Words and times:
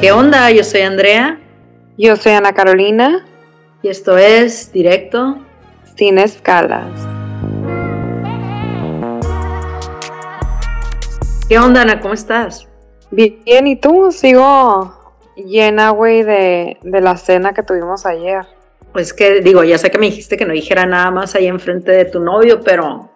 ¿Qué 0.00 0.12
onda? 0.12 0.50
Yo 0.50 0.64
soy 0.64 0.80
Andrea. 0.80 1.38
Yo 1.98 2.16
soy 2.16 2.32
Ana 2.32 2.54
Carolina. 2.54 3.26
Y 3.82 3.88
esto 3.88 4.16
es 4.16 4.72
Directo 4.72 5.36
Sin 5.94 6.16
Escalas. 6.16 6.90
¿Qué 11.50 11.58
onda, 11.58 11.82
Ana? 11.82 12.00
¿Cómo 12.00 12.14
estás? 12.14 12.66
Bien, 13.10 13.66
¿y 13.66 13.76
tú? 13.76 14.10
Sigo 14.10 15.14
llena, 15.36 15.90
güey, 15.90 16.22
de, 16.22 16.78
de 16.80 17.00
la 17.02 17.18
cena 17.18 17.52
que 17.52 17.62
tuvimos 17.62 18.06
ayer. 18.06 18.46
Pues 18.94 19.12
que, 19.12 19.42
digo, 19.42 19.64
ya 19.64 19.76
sé 19.76 19.90
que 19.90 19.98
me 19.98 20.06
dijiste 20.06 20.38
que 20.38 20.46
no 20.46 20.54
dijera 20.54 20.86
nada 20.86 21.10
más 21.10 21.34
ahí 21.34 21.46
enfrente 21.46 21.92
de 21.92 22.06
tu 22.06 22.20
novio, 22.20 22.62
pero 22.62 23.10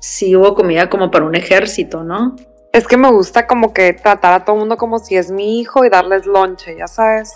sí 0.00 0.36
hubo 0.36 0.54
comida 0.54 0.90
como 0.90 1.10
para 1.10 1.24
un 1.24 1.34
ejército, 1.34 2.04
¿no? 2.04 2.36
Es 2.76 2.86
que 2.86 2.98
me 2.98 3.10
gusta 3.10 3.46
como 3.46 3.72
que 3.72 3.94
tratar 3.94 4.34
a 4.34 4.44
todo 4.44 4.56
el 4.56 4.60
mundo 4.60 4.76
como 4.76 4.98
si 4.98 5.16
es 5.16 5.30
mi 5.30 5.60
hijo 5.60 5.86
y 5.86 5.88
darles 5.88 6.26
lonche, 6.26 6.76
ya 6.76 6.86
sabes. 6.86 7.32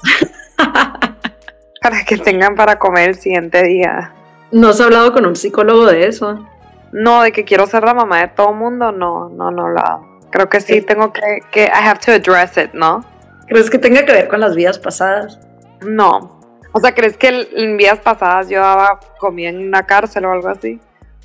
para 1.80 2.04
que 2.04 2.18
tengan 2.18 2.54
para 2.54 2.78
comer 2.78 3.08
el 3.08 3.14
siguiente 3.14 3.62
día. 3.62 4.12
¿No 4.52 4.68
has 4.68 4.82
hablado 4.82 5.14
con 5.14 5.24
un 5.24 5.34
psicólogo 5.34 5.86
de 5.86 6.08
eso? 6.08 6.46
No, 6.92 7.22
de 7.22 7.32
que 7.32 7.46
quiero 7.46 7.66
ser 7.66 7.84
la 7.84 7.94
mamá 7.94 8.20
de 8.20 8.28
todo 8.28 8.50
el 8.50 8.56
mundo, 8.56 8.92
no, 8.92 9.30
no, 9.30 9.50
no 9.50 9.70
la. 9.70 10.02
Creo 10.30 10.50
que 10.50 10.60
sí 10.60 10.82
tengo 10.82 11.10
que, 11.10 11.40
que, 11.50 11.64
I 11.64 11.88
have 11.88 12.00
to 12.00 12.12
address 12.12 12.58
it, 12.58 12.74
¿no? 12.74 13.02
¿Crees 13.48 13.70
que 13.70 13.78
tenga 13.78 14.04
que 14.04 14.12
ver 14.12 14.28
con 14.28 14.40
las 14.40 14.54
vidas 14.54 14.78
pasadas? 14.78 15.40
No. 15.80 16.38
O 16.72 16.80
sea, 16.80 16.94
¿crees 16.94 17.16
que 17.16 17.48
en 17.56 17.78
vidas 17.78 18.00
pasadas 18.00 18.50
yo 18.50 18.60
daba 18.60 19.00
comida 19.18 19.48
en 19.48 19.66
una 19.66 19.86
cárcel 19.86 20.26
o 20.26 20.32
algo 20.32 20.48
así? 20.48 20.78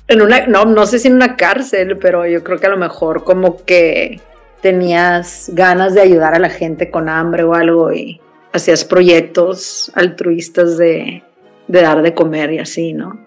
En 0.08 0.22
una, 0.22 0.46
no, 0.46 0.64
no 0.64 0.86
sé 0.86 0.98
si 0.98 1.08
en 1.08 1.14
una 1.14 1.36
cárcel, 1.36 1.98
pero 1.98 2.26
yo 2.26 2.44
creo 2.44 2.58
que 2.58 2.66
a 2.66 2.70
lo 2.70 2.76
mejor 2.76 3.24
como 3.24 3.64
que 3.64 4.20
tenías 4.60 5.50
ganas 5.52 5.94
de 5.94 6.00
ayudar 6.00 6.34
a 6.34 6.38
la 6.38 6.48
gente 6.48 6.90
con 6.90 7.08
hambre 7.08 7.42
o 7.42 7.54
algo 7.54 7.92
y 7.92 8.20
hacías 8.52 8.84
proyectos 8.84 9.90
altruistas 9.94 10.78
de, 10.78 11.22
de 11.66 11.82
dar 11.82 12.02
de 12.02 12.14
comer 12.14 12.52
y 12.52 12.58
así, 12.58 12.92
¿no? 12.92 13.18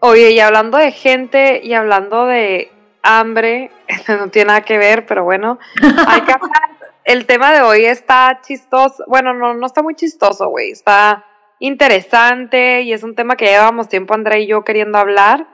Oye, 0.00 0.30
y 0.30 0.40
hablando 0.40 0.78
de 0.78 0.92
gente 0.92 1.60
y 1.62 1.74
hablando 1.74 2.26
de 2.26 2.70
hambre, 3.02 3.70
no 4.08 4.28
tiene 4.28 4.48
nada 4.48 4.60
que 4.62 4.78
ver, 4.78 5.06
pero 5.06 5.24
bueno, 5.24 5.58
hay 6.06 6.20
que 6.22 6.32
hablar. 6.32 6.70
El 7.04 7.26
tema 7.26 7.52
de 7.52 7.62
hoy 7.62 7.84
está 7.84 8.40
chistoso, 8.46 9.02
bueno, 9.08 9.34
no, 9.34 9.54
no 9.54 9.66
está 9.66 9.82
muy 9.82 9.94
chistoso, 9.94 10.48
güey, 10.50 10.70
está 10.70 11.24
interesante 11.58 12.82
y 12.82 12.92
es 12.92 13.02
un 13.02 13.14
tema 13.14 13.34
que 13.34 13.46
llevamos 13.46 13.88
tiempo 13.88 14.14
Andrea 14.14 14.38
y 14.38 14.46
yo 14.46 14.62
queriendo 14.62 14.98
hablar 14.98 15.46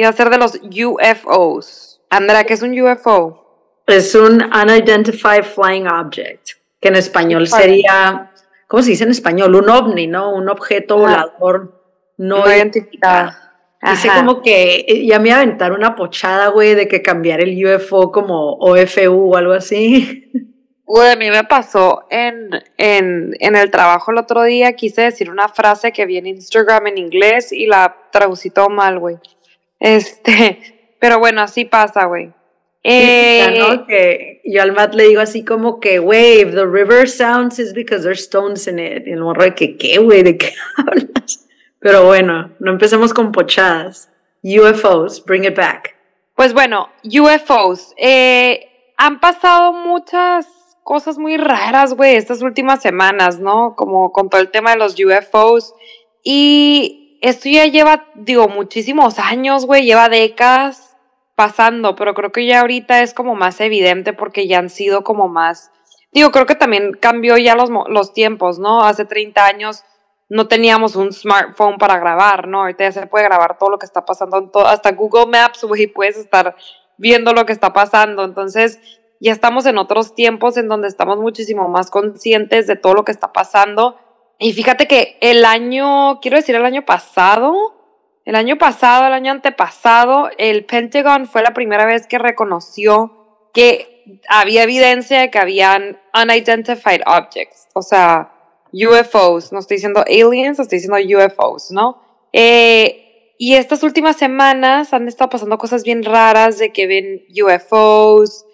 va 0.00 0.08
a 0.08 0.12
ser 0.12 0.30
de 0.30 0.38
los 0.38 0.58
UFOs. 0.62 2.00
Andrea, 2.08 2.44
¿qué 2.44 2.54
es 2.54 2.62
un 2.62 2.78
UFO? 2.80 3.42
Es 3.86 4.14
un 4.14 4.42
Unidentified 4.42 5.44
Flying 5.44 5.86
Object, 5.86 6.50
que 6.80 6.88
en 6.88 6.96
español 6.96 7.46
sería, 7.46 8.30
¿cómo 8.68 8.82
se 8.82 8.90
dice 8.90 9.04
en 9.04 9.10
español? 9.10 9.54
Un 9.54 9.68
ovni, 9.68 10.06
¿no? 10.06 10.34
Un 10.34 10.48
objeto 10.48 10.98
volador 10.98 11.82
no, 12.16 12.46
identificado. 12.46 13.32
Dice 13.82 14.08
como 14.14 14.40
que 14.42 15.04
ya 15.04 15.18
me 15.18 15.30
iba 15.30 15.38
a 15.38 15.40
aventar 15.40 15.72
una 15.72 15.96
pochada, 15.96 16.48
güey, 16.48 16.74
de 16.74 16.86
que 16.86 17.02
cambiar 17.02 17.40
el 17.40 17.66
UFO 17.66 18.12
como 18.12 18.52
OFU 18.54 19.32
o 19.32 19.36
algo 19.36 19.52
así. 19.52 20.30
Güey, 20.84 21.10
a 21.10 21.16
mí 21.16 21.30
me 21.30 21.42
pasó 21.44 22.04
en, 22.10 22.50
en, 22.76 23.34
en, 23.40 23.56
el 23.56 23.70
trabajo 23.70 24.10
el 24.10 24.18
otro 24.18 24.42
día, 24.42 24.74
quise 24.74 25.02
decir 25.02 25.30
una 25.30 25.48
frase 25.48 25.90
que 25.90 26.04
vi 26.06 26.18
en 26.18 26.26
Instagram 26.26 26.88
en 26.88 26.98
inglés 26.98 27.50
y 27.50 27.66
la 27.66 27.96
traducí 28.10 28.50
todo 28.50 28.68
mal, 28.68 28.98
güey. 28.98 29.16
Este, 29.82 30.94
pero 31.00 31.18
bueno, 31.18 31.42
así 31.42 31.64
pasa, 31.64 32.06
güey. 32.06 32.32
Eh, 32.84 33.54
¿no? 33.58 33.86
Que 33.86 34.40
yo 34.44 34.62
al 34.62 34.72
Matt 34.72 34.94
le 34.94 35.04
digo 35.04 35.20
así 35.20 35.44
como 35.44 35.78
que, 35.78 35.98
güey, 35.98 36.44
the 36.44 36.66
river 36.66 37.08
sounds 37.08 37.58
is 37.58 37.72
because 37.74 38.02
there's 38.02 38.22
stones 38.22 38.66
in 38.66 38.78
it. 38.78 39.06
Y 39.06 39.10
el 39.10 39.20
morro 39.20 39.42
de 39.42 39.54
que, 39.54 39.76
¿qué, 39.76 39.98
güey? 39.98 40.22
¿De 40.22 40.38
qué 40.38 40.52
hablas? 40.76 41.48
Pero 41.80 42.06
bueno, 42.06 42.52
no 42.60 42.72
empecemos 42.72 43.12
con 43.12 43.32
pochadas. 43.32 44.08
UFOs, 44.44 45.24
bring 45.24 45.44
it 45.44 45.56
back. 45.56 45.96
Pues 46.34 46.52
bueno, 46.54 46.88
UFOs. 47.04 47.94
Eh, 47.96 48.68
han 48.96 49.20
pasado 49.20 49.72
muchas 49.72 50.46
cosas 50.82 51.18
muy 51.18 51.36
raras, 51.36 51.94
güey, 51.94 52.16
estas 52.16 52.42
últimas 52.42 52.82
semanas, 52.82 53.38
¿no? 53.38 53.74
Como 53.76 54.12
con 54.12 54.30
todo 54.30 54.40
el 54.40 54.50
tema 54.50 54.72
de 54.72 54.78
los 54.78 54.96
UFOs. 54.98 55.74
Y 56.24 57.01
esto 57.22 57.48
ya 57.48 57.64
lleva, 57.66 58.04
digo, 58.14 58.48
muchísimos 58.48 59.18
años, 59.18 59.64
güey, 59.64 59.84
lleva 59.84 60.08
décadas 60.08 60.96
pasando, 61.36 61.94
pero 61.94 62.14
creo 62.14 62.32
que 62.32 62.44
ya 62.44 62.60
ahorita 62.60 63.02
es 63.02 63.14
como 63.14 63.34
más 63.34 63.60
evidente 63.60 64.12
porque 64.12 64.46
ya 64.46 64.58
han 64.58 64.68
sido 64.68 65.02
como 65.04 65.28
más, 65.28 65.70
digo, 66.12 66.30
creo 66.30 66.46
que 66.46 66.56
también 66.56 66.92
cambió 66.92 67.38
ya 67.38 67.54
los, 67.54 67.70
los 67.88 68.12
tiempos, 68.12 68.58
¿no? 68.58 68.82
Hace 68.82 69.04
30 69.04 69.46
años 69.46 69.84
no 70.28 70.48
teníamos 70.48 70.96
un 70.96 71.12
smartphone 71.12 71.78
para 71.78 71.98
grabar, 71.98 72.48
¿no? 72.48 72.62
Ahorita 72.62 72.84
ya 72.84 72.92
se 72.92 73.06
puede 73.06 73.24
grabar 73.24 73.56
todo 73.58 73.70
lo 73.70 73.78
que 73.78 73.86
está 73.86 74.04
pasando, 74.04 74.50
hasta 74.66 74.92
Google 74.92 75.26
Maps, 75.26 75.62
güey, 75.68 75.86
puedes 75.86 76.16
estar 76.16 76.56
viendo 76.96 77.32
lo 77.32 77.46
que 77.46 77.52
está 77.52 77.72
pasando. 77.72 78.24
Entonces, 78.24 78.80
ya 79.20 79.30
estamos 79.30 79.66
en 79.66 79.78
otros 79.78 80.14
tiempos 80.14 80.56
en 80.56 80.68
donde 80.68 80.88
estamos 80.88 81.18
muchísimo 81.18 81.68
más 81.68 81.90
conscientes 81.90 82.66
de 82.66 82.76
todo 82.76 82.94
lo 82.94 83.04
que 83.04 83.12
está 83.12 83.32
pasando. 83.32 83.96
Y 84.42 84.52
fíjate 84.54 84.88
que 84.88 85.18
el 85.20 85.44
año, 85.44 86.18
quiero 86.20 86.36
decir 86.36 86.56
el 86.56 86.64
año 86.64 86.84
pasado, 86.84 87.54
el 88.24 88.34
año 88.34 88.58
pasado, 88.58 89.06
el 89.06 89.12
año 89.12 89.30
antepasado, 89.30 90.30
el 90.36 90.64
Pentagon 90.64 91.26
fue 91.26 91.42
la 91.42 91.54
primera 91.54 91.86
vez 91.86 92.08
que 92.08 92.18
reconoció 92.18 93.48
que 93.54 94.20
había 94.28 94.64
evidencia 94.64 95.20
de 95.20 95.30
que 95.30 95.38
habían 95.38 96.00
unidentified 96.12 97.02
objects, 97.06 97.68
o 97.72 97.82
sea, 97.82 98.32
UFOs, 98.72 99.52
no 99.52 99.60
estoy 99.60 99.76
diciendo 99.76 100.02
aliens, 100.04 100.58
estoy 100.58 100.80
diciendo 100.80 100.98
UFOs, 101.18 101.70
¿no? 101.70 102.02
Eh, 102.32 103.34
y 103.38 103.54
estas 103.54 103.84
últimas 103.84 104.16
semanas 104.16 104.92
han 104.92 105.06
estado 105.06 105.30
pasando 105.30 105.56
cosas 105.56 105.84
bien 105.84 106.02
raras 106.02 106.58
de 106.58 106.72
que 106.72 106.88
ven 106.88 107.22
UFOs, 107.30 108.44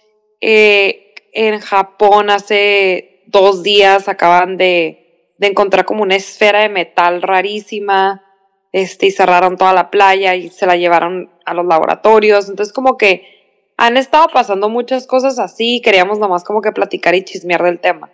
eh, 0.42 1.14
en 1.32 1.60
Japón 1.60 2.28
hace 2.28 3.22
dos 3.26 3.62
días 3.62 4.06
acaban 4.08 4.58
de, 4.58 5.07
de, 5.38 5.46
encontrar 5.46 5.84
como 5.84 6.02
una 6.02 6.16
esfera 6.16 6.60
de 6.60 6.68
metal 6.68 7.22
rarísima, 7.22 8.24
este, 8.72 9.06
y 9.06 9.10
cerraron 9.10 9.56
toda 9.56 9.72
la 9.72 9.90
playa 9.90 10.34
y 10.34 10.50
se 10.50 10.66
la 10.66 10.76
llevaron 10.76 11.30
a 11.46 11.54
los 11.54 11.66
laboratorios. 11.66 12.48
Entonces, 12.48 12.72
como 12.72 12.96
que 12.96 13.72
han 13.76 13.96
estado 13.96 14.28
pasando 14.32 14.68
muchas 14.68 15.06
cosas 15.06 15.38
así, 15.38 15.80
queríamos 15.82 16.18
nomás 16.18 16.44
como 16.44 16.60
que 16.60 16.72
platicar 16.72 17.14
y 17.14 17.24
chismear 17.24 17.62
del 17.62 17.80
tema. 17.80 18.10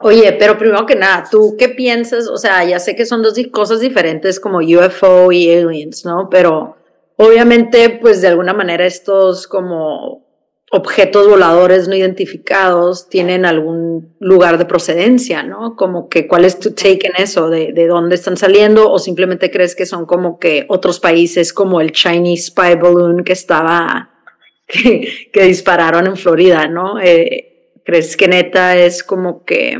Oye, 0.00 0.32
pero 0.34 0.56
primero 0.56 0.86
que 0.86 0.94
nada, 0.94 1.24
¿tú 1.28 1.56
qué 1.58 1.68
piensas? 1.68 2.28
O 2.28 2.36
sea, 2.36 2.62
ya 2.64 2.78
sé 2.78 2.94
que 2.94 3.04
son 3.04 3.22
dos 3.22 3.36
cosas 3.50 3.80
diferentes 3.80 4.38
como 4.38 4.58
UFO 4.58 5.32
y 5.32 5.50
aliens, 5.50 6.04
¿no? 6.04 6.28
Pero 6.30 6.76
obviamente, 7.16 7.98
pues 8.00 8.20
de 8.20 8.28
alguna 8.28 8.52
manera 8.52 8.86
estos 8.86 9.48
como 9.48 10.27
objetos 10.70 11.28
voladores 11.28 11.88
no 11.88 11.94
identificados 11.94 13.08
tienen 13.08 13.46
algún 13.46 14.14
lugar 14.20 14.58
de 14.58 14.66
procedencia, 14.66 15.42
¿no? 15.42 15.76
Como 15.76 16.08
que 16.08 16.26
cuál 16.26 16.44
es 16.44 16.58
tu 16.58 16.72
take 16.72 17.06
en 17.06 17.22
eso, 17.22 17.48
de, 17.48 17.72
de, 17.72 17.86
dónde 17.86 18.14
están 18.14 18.36
saliendo, 18.36 18.90
o 18.90 18.98
simplemente 18.98 19.50
crees 19.50 19.74
que 19.74 19.86
son 19.86 20.04
como 20.04 20.38
que 20.38 20.66
otros 20.68 21.00
países 21.00 21.52
como 21.52 21.80
el 21.80 21.92
Chinese 21.92 22.48
Spy 22.48 22.74
Balloon 22.74 23.24
que 23.24 23.32
estaba, 23.32 24.10
que, 24.66 25.30
que 25.32 25.42
dispararon 25.44 26.06
en 26.06 26.16
Florida, 26.16 26.68
¿no? 26.68 27.00
Eh, 27.00 27.72
¿Crees 27.84 28.18
que 28.18 28.28
neta 28.28 28.76
es 28.76 29.02
como 29.02 29.44
que 29.44 29.78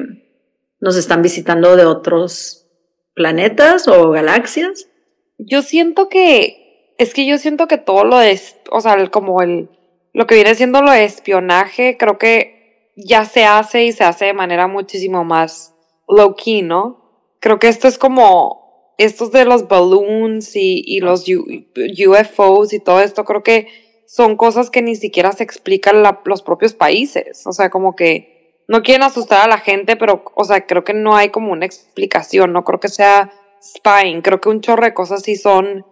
nos 0.80 0.96
están 0.96 1.20
visitando 1.20 1.76
de 1.76 1.84
otros 1.84 2.66
planetas 3.14 3.88
o 3.88 4.10
galaxias? 4.10 4.88
Yo 5.36 5.60
siento 5.60 6.08
que, 6.08 6.94
es 6.96 7.12
que 7.12 7.26
yo 7.26 7.36
siento 7.36 7.68
que 7.68 7.76
todo 7.76 8.04
lo 8.04 8.22
es, 8.22 8.56
o 8.70 8.80
sea, 8.80 9.06
como 9.10 9.42
el 9.42 9.68
lo 10.12 10.26
que 10.26 10.34
viene 10.34 10.54
siendo 10.54 10.82
lo 10.82 10.90
de 10.90 11.04
espionaje, 11.04 11.96
creo 11.98 12.18
que 12.18 12.92
ya 12.96 13.24
se 13.24 13.44
hace 13.44 13.84
y 13.84 13.92
se 13.92 14.04
hace 14.04 14.26
de 14.26 14.34
manera 14.34 14.66
muchísimo 14.66 15.24
más 15.24 15.74
low 16.08 16.34
key, 16.34 16.62
¿no? 16.62 17.34
Creo 17.40 17.58
que 17.58 17.68
esto 17.68 17.86
es 17.86 17.98
como 17.98 18.94
estos 18.98 19.30
de 19.30 19.44
los 19.44 19.68
balloons 19.68 20.56
y, 20.56 20.82
y 20.84 21.00
los 21.00 21.24
UFOs 21.28 22.72
y 22.72 22.80
todo 22.80 23.00
esto, 23.00 23.24
creo 23.24 23.42
que 23.42 23.68
son 24.06 24.36
cosas 24.36 24.70
que 24.70 24.82
ni 24.82 24.96
siquiera 24.96 25.32
se 25.32 25.44
explican 25.44 26.02
los 26.24 26.42
propios 26.42 26.72
países. 26.72 27.46
O 27.46 27.52
sea, 27.52 27.70
como 27.70 27.94
que 27.94 28.62
no 28.66 28.82
quieren 28.82 29.02
asustar 29.02 29.42
a 29.42 29.48
la 29.48 29.58
gente, 29.58 29.96
pero, 29.96 30.24
o 30.34 30.44
sea, 30.44 30.66
creo 30.66 30.82
que 30.82 30.94
no 30.94 31.14
hay 31.14 31.28
como 31.28 31.52
una 31.52 31.66
explicación, 31.66 32.52
no 32.52 32.64
creo 32.64 32.80
que 32.80 32.88
sea 32.88 33.30
spying, 33.62 34.22
creo 34.22 34.40
que 34.40 34.48
un 34.48 34.60
chorro 34.60 34.84
de 34.84 34.94
cosas 34.94 35.22
sí 35.22 35.36
son, 35.36 35.84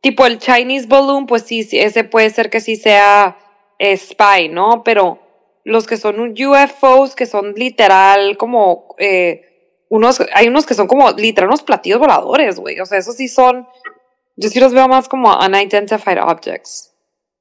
tipo 0.00 0.24
el 0.24 0.38
Chinese 0.38 0.86
balloon, 0.86 1.26
pues 1.26 1.42
sí, 1.42 1.64
sí 1.64 1.78
ese 1.78 2.04
puede 2.04 2.30
ser 2.30 2.48
que 2.48 2.60
sí 2.60 2.76
sea 2.76 3.38
spy, 3.96 4.48
¿no? 4.48 4.82
Pero 4.84 5.18
los 5.64 5.86
que 5.86 5.96
son 5.96 6.20
UFOs, 6.20 7.14
que 7.14 7.26
son 7.26 7.54
literal 7.54 8.36
como 8.36 8.94
eh, 8.98 9.82
unos, 9.88 10.20
hay 10.34 10.48
unos 10.48 10.66
que 10.66 10.74
son 10.74 10.86
como 10.86 11.10
literal 11.12 11.48
unos 11.48 11.62
platillos 11.62 11.98
voladores, 11.98 12.58
güey. 12.58 12.80
O 12.80 12.86
sea, 12.86 12.98
esos 12.98 13.16
sí 13.16 13.28
son, 13.28 13.66
yo 14.36 14.48
sí 14.48 14.60
los 14.60 14.72
veo 14.72 14.88
más 14.88 15.08
como 15.08 15.36
unidentified 15.38 16.22
objects. 16.22 16.92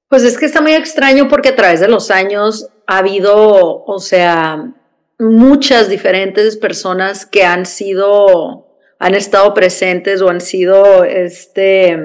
Pues 0.08 0.24
es 0.24 0.38
que 0.38 0.46
está 0.46 0.62
muy 0.62 0.74
extraño 0.74 1.28
porque 1.28 1.50
a 1.50 1.56
través 1.56 1.80
de 1.80 1.88
los 1.88 2.12
años 2.12 2.70
ha 2.86 3.00
habido, 3.00 3.84
o 3.84 4.00
sea, 4.00 4.74
muchas 5.20 5.90
diferentes 5.90 6.58
personas 6.58 7.26
que 7.26 7.44
han 7.44 7.66
sido, 7.66 8.78
han 9.00 9.16
estado 9.16 9.54
presentes 9.54 10.22
o 10.22 10.30
han 10.30 10.42
sido, 10.42 11.04
este, 11.04 11.98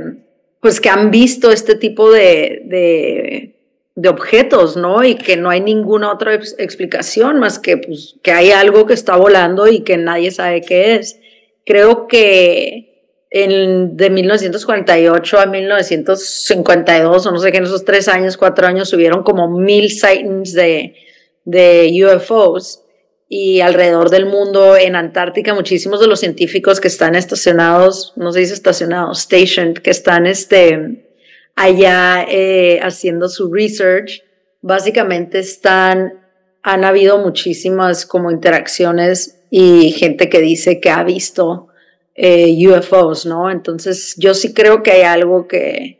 pues 0.60 0.80
que 0.80 0.88
han 0.88 1.10
visto 1.10 1.50
este 1.50 1.74
tipo 1.74 2.10
de, 2.10 2.62
de, 2.64 3.57
de 3.98 4.08
objetos, 4.08 4.76
¿no? 4.76 5.02
Y 5.02 5.16
que 5.16 5.36
no 5.36 5.50
hay 5.50 5.60
ninguna 5.60 6.12
otra 6.12 6.32
explicación 6.32 7.40
más 7.40 7.58
que, 7.58 7.78
pues, 7.78 8.14
que 8.22 8.30
hay 8.30 8.52
algo 8.52 8.86
que 8.86 8.94
está 8.94 9.16
volando 9.16 9.66
y 9.66 9.80
que 9.80 9.96
nadie 9.96 10.30
sabe 10.30 10.60
qué 10.60 10.94
es. 10.94 11.18
Creo 11.66 12.06
que 12.06 13.16
en, 13.30 13.96
de 13.96 14.10
1948 14.10 15.40
a 15.40 15.46
1952, 15.46 17.26
o 17.26 17.32
no 17.32 17.38
sé 17.40 17.50
qué, 17.50 17.58
en 17.58 17.64
esos 17.64 17.84
tres 17.84 18.06
años, 18.06 18.36
cuatro 18.36 18.68
años, 18.68 18.88
subieron 18.88 19.24
como 19.24 19.50
mil 19.58 19.90
sightings 19.90 20.52
de, 20.52 20.94
de 21.44 21.90
UFOs 22.04 22.84
y 23.28 23.62
alrededor 23.62 24.10
del 24.10 24.26
mundo, 24.26 24.76
en 24.76 24.94
Antártica, 24.94 25.54
muchísimos 25.54 25.98
de 25.98 26.06
los 26.06 26.20
científicos 26.20 26.78
que 26.78 26.86
están 26.86 27.16
estacionados, 27.16 28.12
no 28.14 28.30
se 28.30 28.38
dice 28.38 28.54
estacionados, 28.54 29.22
stationed, 29.22 29.78
que 29.78 29.90
están 29.90 30.24
este, 30.24 31.07
allá 31.58 32.24
eh, 32.28 32.78
haciendo 32.82 33.28
su 33.28 33.52
research, 33.52 34.22
básicamente 34.62 35.40
están, 35.40 36.20
han 36.62 36.84
habido 36.84 37.18
muchísimas 37.18 38.06
como 38.06 38.30
interacciones 38.30 39.40
y 39.50 39.90
gente 39.90 40.28
que 40.28 40.40
dice 40.40 40.80
que 40.80 40.90
ha 40.90 41.02
visto 41.02 41.66
eh, 42.14 42.54
UFOs, 42.68 43.26
¿no? 43.26 43.50
Entonces 43.50 44.14
yo 44.18 44.34
sí 44.34 44.54
creo 44.54 44.84
que 44.84 44.92
hay 44.92 45.02
algo 45.02 45.48
que, 45.48 45.98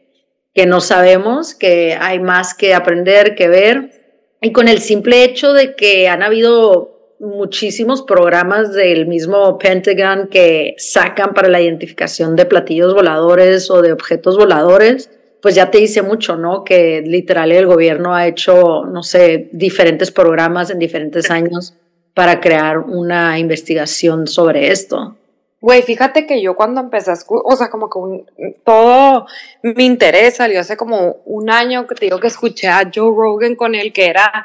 que 0.54 0.64
no 0.64 0.80
sabemos, 0.80 1.56
que 1.56 1.96
hay 1.98 2.20
más 2.20 2.54
que 2.54 2.72
aprender, 2.72 3.34
que 3.34 3.48
ver. 3.48 4.36
Y 4.40 4.52
con 4.52 4.68
el 4.68 4.78
simple 4.78 5.24
hecho 5.24 5.52
de 5.54 5.74
que 5.74 6.06
han 6.06 6.22
habido 6.22 7.16
muchísimos 7.18 8.02
programas 8.02 8.72
del 8.74 9.08
mismo 9.08 9.58
Pentagon 9.58 10.28
que 10.28 10.76
sacan 10.78 11.34
para 11.34 11.48
la 11.48 11.60
identificación 11.60 12.36
de 12.36 12.46
platillos 12.46 12.94
voladores 12.94 13.68
o 13.72 13.82
de 13.82 13.92
objetos 13.92 14.36
voladores, 14.36 15.10
pues 15.40 15.54
ya 15.54 15.70
te 15.70 15.78
dice 15.78 16.02
mucho, 16.02 16.36
¿no? 16.36 16.64
Que 16.64 17.02
literal 17.02 17.52
el 17.52 17.66
gobierno 17.66 18.14
ha 18.14 18.26
hecho, 18.26 18.84
no 18.84 19.02
sé, 19.02 19.48
diferentes 19.52 20.10
programas 20.10 20.70
en 20.70 20.78
diferentes 20.78 21.30
años 21.30 21.74
para 22.14 22.40
crear 22.40 22.78
una 22.78 23.38
investigación 23.38 24.26
sobre 24.26 24.70
esto. 24.70 25.16
Güey, 25.60 25.82
fíjate 25.82 26.26
que 26.26 26.40
yo 26.40 26.54
cuando 26.54 26.80
empecé 26.80 27.10
a 27.10 27.16
o 27.28 27.56
sea, 27.56 27.68
como 27.68 27.90
que 27.90 28.24
todo 28.64 29.26
mi 29.62 29.86
interés 29.86 30.36
salió 30.36 30.60
hace 30.60 30.76
como 30.76 31.16
un 31.24 31.50
año 31.50 31.86
que 31.86 31.96
te 31.96 32.06
digo 32.06 32.20
que 32.20 32.28
escuché 32.28 32.68
a 32.68 32.90
Joe 32.94 33.12
Rogan 33.16 33.56
con 33.56 33.74
él, 33.74 33.92
que 33.92 34.06
era 34.06 34.44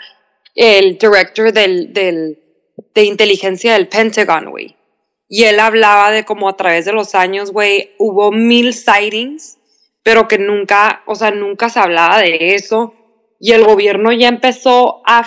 el 0.56 0.98
director 0.98 1.54
del, 1.54 1.94
del, 1.94 2.40
de 2.96 3.04
inteligencia 3.04 3.74
del 3.74 3.88
Pentagon, 3.88 4.50
güey. 4.50 4.76
Y 5.28 5.44
él 5.46 5.60
hablaba 5.60 6.12
de 6.12 6.26
cómo 6.26 6.50
a 6.50 6.58
través 6.58 6.86
de 6.86 6.94
los 6.94 7.16
años, 7.16 7.52
güey, 7.52 7.92
hubo 7.98 8.32
mil 8.32 8.74
sightings, 8.74 9.58
pero 10.04 10.28
que 10.28 10.38
nunca, 10.38 11.02
o 11.06 11.16
sea, 11.16 11.32
nunca 11.32 11.70
se 11.70 11.80
hablaba 11.80 12.20
de 12.20 12.56
eso 12.56 12.94
y 13.40 13.52
el 13.52 13.66
gobierno 13.66 14.14
ya 14.14 14.30
empezó 14.30 15.02
a, 15.06 15.26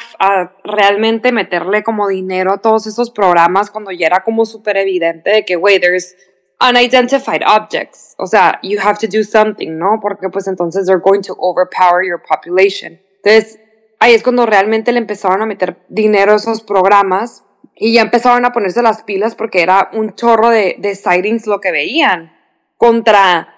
realmente 0.64 1.32
meterle 1.32 1.82
como 1.82 2.08
dinero 2.08 2.52
a 2.52 2.62
todos 2.62 2.87
esos 2.87 3.11
programas 3.11 3.70
cuando 3.70 3.90
ya 3.90 4.06
era 4.06 4.25
como 4.25 4.46
súper 4.46 4.78
evidente 4.78 5.31
de 5.31 5.44
que, 5.44 5.56
güey, 5.56 5.78
there's 5.78 6.17
unidentified 6.58 7.43
objects. 7.46 8.14
O 8.17 8.26
sea, 8.26 8.58
you 8.62 8.78
have 8.81 8.99
to 8.99 9.06
do 9.06 9.23
something, 9.23 9.76
¿no? 9.76 9.99
Porque 10.00 10.31
pues 10.31 10.46
entonces 10.46 10.87
they're 10.87 11.02
going 11.02 11.20
to 11.20 11.37
overpower 11.38 12.06
your 12.06 12.23
population. 12.26 12.99
Entonces, 13.23 13.61
ahí 13.99 14.14
es 14.14 14.23
cuando 14.23 14.46
realmente 14.46 14.93
le 14.93 14.99
empezaron 14.99 15.43
a 15.43 15.46
meter 15.46 15.76
dinero 15.90 16.32
a 16.32 16.37
esos 16.37 16.62
programas 16.62 17.44
y 17.75 17.93
ya 17.93 18.00
empezaron 18.00 18.46
a 18.46 18.52
ponerse 18.52 18.81
las 18.81 19.02
pilas 19.02 19.34
porque 19.34 19.61
era 19.61 19.90
un 19.93 20.14
chorro 20.14 20.49
de, 20.49 20.76
de 20.78 20.94
sightings 20.94 21.46
lo 21.46 21.61
que 21.61 21.70
veían 21.70 22.32
contra 22.78 23.56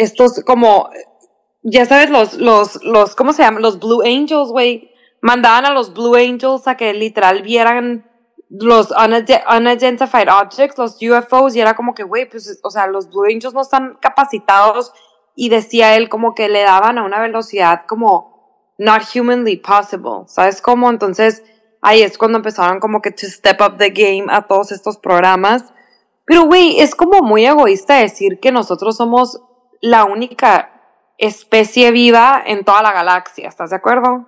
estos 0.00 0.42
como 0.44 0.90
ya 1.62 1.84
sabes, 1.84 2.10
los, 2.10 2.34
los, 2.34 2.82
los, 2.82 3.14
¿cómo 3.14 3.32
se 3.32 3.42
llaman? 3.42 3.62
Los 3.62 3.78
Blue 3.78 4.02
Angels, 4.02 4.50
güey. 4.50 4.90
Mandaban 5.20 5.66
a 5.66 5.74
los 5.74 5.92
Blue 5.92 6.14
Angels 6.14 6.66
a 6.66 6.76
que 6.76 6.94
literal 6.94 7.42
vieran 7.42 8.06
los 8.48 8.90
unidentified 8.90 10.28
objects, 10.28 10.78
los 10.78 10.96
UFOs, 11.02 11.54
y 11.54 11.60
era 11.60 11.74
como 11.74 11.94
que, 11.94 12.02
güey, 12.02 12.28
pues, 12.28 12.58
o 12.62 12.70
sea, 12.70 12.86
los 12.86 13.10
Blue 13.10 13.24
Angels 13.24 13.54
no 13.54 13.60
están 13.60 13.98
capacitados, 14.00 14.92
y 15.36 15.48
decía 15.48 15.96
él 15.96 16.08
como 16.08 16.34
que 16.34 16.48
le 16.48 16.62
daban 16.62 16.98
a 16.98 17.04
una 17.04 17.20
velocidad 17.20 17.82
como 17.86 18.74
not 18.78 19.02
humanly 19.14 19.56
possible, 19.56 20.24
¿sabes 20.26 20.60
cómo? 20.60 20.90
Entonces, 20.90 21.44
ahí 21.80 22.02
es 22.02 22.18
cuando 22.18 22.38
empezaron 22.38 22.80
como 22.80 23.00
que 23.00 23.10
to 23.10 23.26
step 23.26 23.60
up 23.60 23.78
the 23.78 23.90
game 23.90 24.26
a 24.28 24.42
todos 24.42 24.72
estos 24.72 24.98
programas. 24.98 25.72
Pero, 26.24 26.44
güey, 26.44 26.80
es 26.80 26.94
como 26.94 27.22
muy 27.22 27.46
egoísta 27.46 27.96
decir 27.96 28.40
que 28.40 28.52
nosotros 28.52 28.96
somos 28.96 29.40
la 29.80 30.04
única 30.04 30.80
especie 31.18 31.90
viva 31.90 32.42
en 32.46 32.64
toda 32.64 32.82
la 32.82 32.92
galaxia, 32.92 33.48
¿estás 33.48 33.70
de 33.70 33.76
acuerdo? 33.76 34.26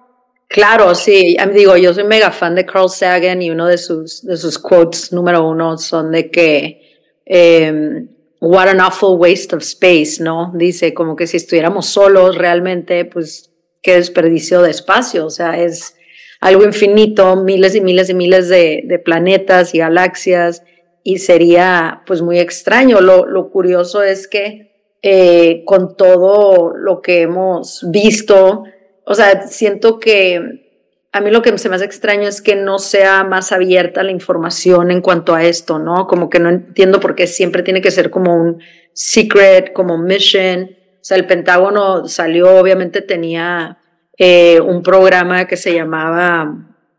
Claro, 0.49 0.94
sí, 0.94 1.37
digo, 1.54 1.78
yo 1.78 1.94
soy 1.94 2.04
mega 2.04 2.31
fan 2.31 2.54
de 2.54 2.66
Carl 2.66 2.90
Sagan 2.90 3.40
y 3.40 3.50
uno 3.50 3.66
de 3.66 3.78
sus, 3.78 4.22
de 4.22 4.37
sus 4.37 4.58
quotes 4.58 5.10
número 5.10 5.49
uno 5.49 5.78
son 5.78 6.10
de 6.10 6.31
que 6.31 7.22
em, 7.25 8.08
what 8.40 8.69
an 8.69 8.81
awful 8.81 9.16
waste 9.19 9.56
of 9.56 9.62
space, 9.62 10.22
¿no? 10.22 10.52
Dice 10.54 10.93
como 10.93 11.16
que 11.16 11.26
si 11.26 11.38
estuviéramos 11.38 11.87
solos 11.87 12.37
realmente, 12.37 13.06
pues 13.06 13.50
qué 13.82 13.94
desperdicio 13.94 14.60
de 14.60 14.70
espacio, 14.70 15.25
o 15.25 15.31
sea, 15.31 15.58
es 15.58 15.96
algo 16.40 16.64
infinito, 16.64 17.37
miles 17.37 17.75
y 17.75 17.81
miles 17.81 18.10
y 18.10 18.14
miles 18.14 18.49
de, 18.49 18.82
de 18.84 18.99
planetas 18.99 19.75
y 19.75 19.78
galaxias 19.78 20.64
y 21.02 21.19
sería 21.19 22.02
pues 22.06 22.20
muy 22.20 22.38
extraño. 22.38 23.00
Lo, 23.00 23.25
lo 23.26 23.50
curioso 23.50 24.02
es 24.02 24.28
que 24.28 24.71
eh, 25.02 25.64
con 25.64 25.96
todo 25.96 26.75
lo 26.76 27.02
que 27.02 27.22
hemos 27.22 27.84
visto. 27.90 28.64
O 29.04 29.14
sea, 29.14 29.49
siento 29.49 29.99
que 29.99 30.62
a 31.10 31.20
mí 31.20 31.31
lo 31.31 31.43
que 31.43 31.58
se 31.58 31.69
me 31.69 31.75
hace 31.75 31.84
extraño 31.84 32.28
es 32.28 32.40
que 32.40 32.54
no 32.54 32.78
sea 32.78 33.25
más 33.25 33.52
abierta 33.52 34.02
la 34.02 34.12
información 34.12 34.90
en 34.90 35.02
cuanto 35.02 35.34
a 35.34 35.44
esto, 35.44 35.78
¿no? 35.78 36.06
Como 36.06 36.31
que 36.31 36.38
no 36.38 36.49
entiendo 36.49 37.00
por 37.00 37.14
qué 37.14 37.26
siempre 37.26 37.62
tiene 37.62 37.82
que 37.82 37.90
ser 37.90 38.10
como 38.10 38.34
un 38.34 38.62
secret, 38.93 39.72
como 39.72 39.99
mission. 39.99 40.70
O 40.70 41.04
sea, 41.04 41.16
el 41.16 41.26
Pentágono 41.26 42.08
salió, 42.08 42.56
obviamente 42.56 43.02
tenía 43.02 43.78
eh, 44.16 44.60
un 44.60 44.82
programa 44.82 45.46
que 45.46 45.56
se 45.56 45.75
llamaba 45.75 46.54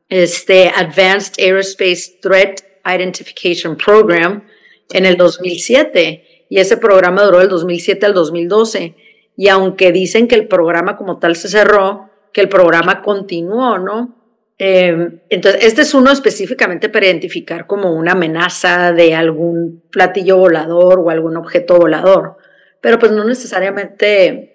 este, 0.10 0.70
Advanced 0.76 1.42
Aerospace 1.42 2.20
Threat 2.22 2.60
Identification 2.86 3.78
Program 3.78 4.44
en 4.92 5.06
el 5.06 5.18
2007 5.18 6.33
y 6.54 6.60
ese 6.60 6.78
programa 6.78 7.24
duró 7.24 7.40
del 7.40 7.50
2007 7.50 8.06
al 8.06 8.14
2012. 8.14 8.96
Y 9.36 9.48
aunque 9.48 9.92
dicen 9.92 10.28
que 10.28 10.36
el 10.36 10.48
programa 10.48 10.98
como 10.98 11.18
tal 11.18 11.36
se 11.36 11.50
cerró, 11.50 12.12
que 12.32 12.42
el 12.42 12.48
programa 12.48 13.02
continuó, 13.02 13.80
¿no? 13.80 14.16
Em, 14.60 15.22
entonces, 15.32 15.66
este 15.66 15.82
es 15.82 15.96
uno 15.96 16.12
específicamente 16.12 16.90
para 16.90 17.08
identificar 17.08 17.66
como 17.66 17.92
una 17.92 18.12
amenaza 18.12 18.92
de 18.92 19.16
algún 19.16 19.82
platillo 19.90 20.38
volador 20.38 21.00
o 21.00 21.10
algún 21.10 21.38
objeto 21.38 21.78
volador, 21.78 22.38
pero 22.82 23.00
pues 23.00 23.12
no 23.12 23.24
necesariamente 23.24 24.53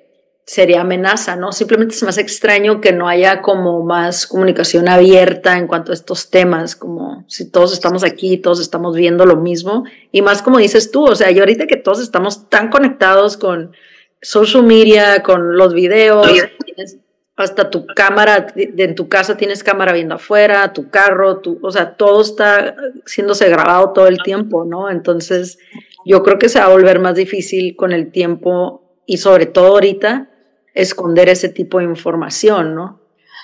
sería 0.49 0.81
amenaza, 0.81 1.37
¿no? 1.37 1.53
Simplemente 1.53 1.95
es 1.95 2.03
más 2.03 2.17
extraño 2.17 2.81
que 2.81 2.91
no 2.91 3.07
haya 3.07 3.43
como 3.43 3.83
más 3.85 4.27
comunicación 4.27 4.89
abierta 4.89 5.59
en 5.59 5.67
cuanto 5.67 5.93
a 5.93 5.95
estos 5.95 6.31
temas, 6.31 6.75
como 6.75 7.27
si 7.29 7.51
todos 7.51 7.75
estamos 7.75 8.03
aquí, 8.03 8.39
todos 8.39 8.59
estamos 8.59 8.97
viendo 8.97 9.27
lo 9.27 9.37
mismo, 9.37 9.85
y 10.11 10.23
más 10.23 10.41
como 10.41 10.57
dices 10.57 10.91
tú, 10.91 11.05
o 11.05 11.15
sea, 11.15 11.31
yo 11.33 11.43
ahorita 11.43 11.67
que 11.67 11.77
todos 11.77 12.01
estamos 12.01 12.49
tan 12.49 12.71
conectados 12.71 13.37
con 13.37 13.73
social 14.23 14.63
media, 14.63 15.23
con 15.23 15.59
los 15.59 15.75
videos, 15.75 16.27
hasta 17.37 17.69
tu 17.69 17.87
cámara, 17.87 18.47
en 18.57 18.95
tu 18.95 19.07
casa 19.11 19.37
tienes 19.37 19.63
cámara 19.63 19.93
viendo 19.93 20.15
afuera, 20.15 20.73
tu 20.73 20.89
carro, 20.89 21.41
tu, 21.41 21.59
o 21.63 21.71
sea, 21.71 21.95
todo 21.95 22.23
está 22.23 22.75
siéndose 23.05 23.51
grabado 23.51 23.93
todo 23.93 24.07
el 24.07 24.23
tiempo, 24.23 24.65
¿no? 24.65 24.89
Entonces, 24.89 25.59
yo 26.07 26.23
creo 26.23 26.39
que 26.39 26.49
se 26.49 26.59
va 26.59 26.65
a 26.65 26.71
volver 26.71 27.01
más 27.01 27.17
difícil 27.17 27.77
con 27.77 27.93
el 27.93 28.11
tiempo 28.11 29.03
y 29.05 29.19
sobre 29.19 29.45
todo 29.45 29.67
ahorita 29.67 30.31
esconder 30.79 31.29
ese 31.29 31.49
tipo 31.49 31.79
de 31.79 31.85
información, 31.85 32.77
¿no? 32.77 33.01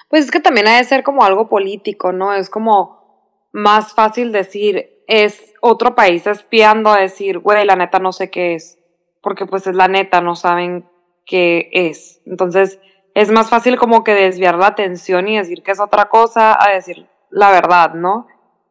Pues 0.09 0.25
es 0.25 0.31
que 0.31 0.39
también 0.39 0.69
ha 0.69 0.77
de 0.77 0.85
ser 0.85 1.03
como 1.03 1.25
algo 1.25 1.49
político, 1.49 2.13
¿no? 2.13 2.33
Es 2.33 2.49
como 2.49 3.49
más 3.53 3.93
fácil 3.93 4.31
decir, 4.31 5.03
es 5.09 5.53
otro 5.61 5.97
país 5.97 6.27
espiando 6.29 6.91
a 6.91 7.01
decir, 7.01 7.41
güey, 7.41 7.67
la 7.67 7.75
neta 7.75 7.99
no 7.99 8.13
sé 8.13 8.31
qué 8.31 8.55
es, 8.55 8.79
porque 9.21 9.47
pues 9.47 9.67
es 9.67 9.75
la 9.75 9.89
neta, 9.89 10.21
no 10.21 10.37
saben 10.37 10.89
qué 11.27 11.71
es. 11.73 12.23
Entonces, 12.25 12.79
es 13.15 13.33
más 13.33 13.51
fácil 13.51 13.79
como 13.79 14.05
que 14.05 14.15
desviar 14.15 14.57
la 14.57 14.69
atención 14.69 15.27
y 15.27 15.37
decir 15.37 15.65
que 15.65 15.73
es 15.73 15.81
otra 15.81 16.09
cosa 16.09 16.57
a 16.59 16.73
decir 16.73 17.09
la 17.31 17.51
verdad, 17.51 17.95
¿no? 17.95 18.29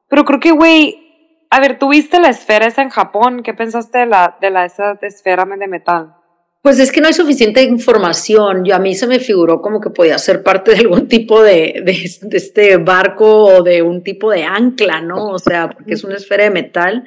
Pero 0.08 0.24
creo 0.24 0.40
que, 0.40 0.52
güey, 0.52 1.46
a 1.50 1.60
ver, 1.60 1.78
¿tuviste 1.80 2.18
la 2.22 2.30
esfera 2.30 2.68
esa 2.68 2.82
en 2.82 2.90
Japón? 2.90 3.44
¿Qué 3.44 3.54
pensaste 3.54 4.00
de 4.00 4.06
la, 4.06 4.38
de 4.40 4.52
la 4.52 4.64
esa 4.64 4.98
esfera 5.02 5.44
de 5.44 5.68
metal? 5.68 6.16
Pues 6.64 6.80
es 6.80 6.94
que 6.94 7.02
no 7.02 7.08
hay 7.08 7.14
suficiente 7.14 7.62
información. 7.62 8.64
Yo 8.64 8.74
a 8.74 8.80
mí 8.80 8.96
se 8.96 9.06
me 9.06 9.20
figuró 9.20 9.62
como 9.62 9.82
que 9.82 9.90
podía 9.90 10.18
ser 10.18 10.44
parte 10.44 10.72
de 10.72 10.78
algún 10.78 11.10
tipo 11.10 11.44
de, 11.44 11.82
de, 11.84 12.38
este 12.38 12.78
barco 12.78 13.44
o 13.44 13.64
de 13.64 13.82
un 13.82 14.02
tipo 14.02 14.32
de 14.32 14.46
ancla, 14.46 15.02
¿no? 15.02 15.28
O 15.28 15.40
sea, 15.40 15.70
porque 15.70 15.94
es 15.94 16.06
una 16.06 16.16
esfera 16.16 16.46
de 16.46 16.52
metal. 16.52 17.04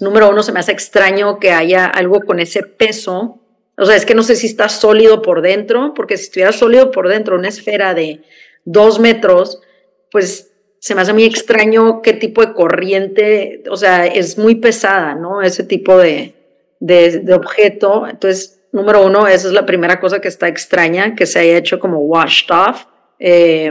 Número 0.00 0.28
uno, 0.28 0.42
se 0.42 0.52
me 0.52 0.60
hace 0.60 0.72
extraño 0.72 1.38
que 1.38 1.52
haya 1.52 1.86
algo 1.86 2.20
con 2.20 2.38
ese 2.38 2.62
peso. 2.62 3.40
O 3.78 3.86
sea, 3.86 3.96
es 3.96 4.04
que 4.04 4.14
no 4.14 4.22
sé 4.22 4.36
si 4.36 4.46
está 4.46 4.68
sólido 4.68 5.22
por 5.22 5.40
dentro, 5.40 5.94
porque 5.94 6.18
si 6.18 6.24
estuviera 6.24 6.52
sólido 6.52 6.90
por 6.90 7.08
dentro, 7.08 7.36
una 7.36 7.48
esfera 7.48 7.94
de 7.94 8.20
dos 8.66 9.00
metros, 9.00 9.62
pues 10.10 10.52
se 10.80 10.94
me 10.94 11.00
hace 11.00 11.14
muy 11.14 11.24
extraño 11.24 12.02
qué 12.02 12.12
tipo 12.12 12.44
de 12.44 12.52
corriente, 12.52 13.62
o 13.70 13.76
sea, 13.78 14.06
es 14.06 14.36
muy 14.36 14.56
pesada, 14.56 15.14
¿no? 15.14 15.40
Ese 15.40 15.64
tipo 15.64 15.96
de, 15.96 16.34
de 16.78 17.32
objeto. 17.32 18.06
Entonces, 18.06 18.57
número 18.72 19.04
uno, 19.04 19.26
esa 19.26 19.48
es 19.48 19.52
la 19.52 19.66
primera 19.66 20.00
cosa 20.00 20.20
que 20.20 20.28
está 20.28 20.48
extraña, 20.48 21.14
que 21.14 21.26
se 21.26 21.38
haya 21.40 21.56
hecho 21.56 21.78
como 21.78 21.98
washed 21.98 22.50
off 22.50 22.86
eh, 23.18 23.66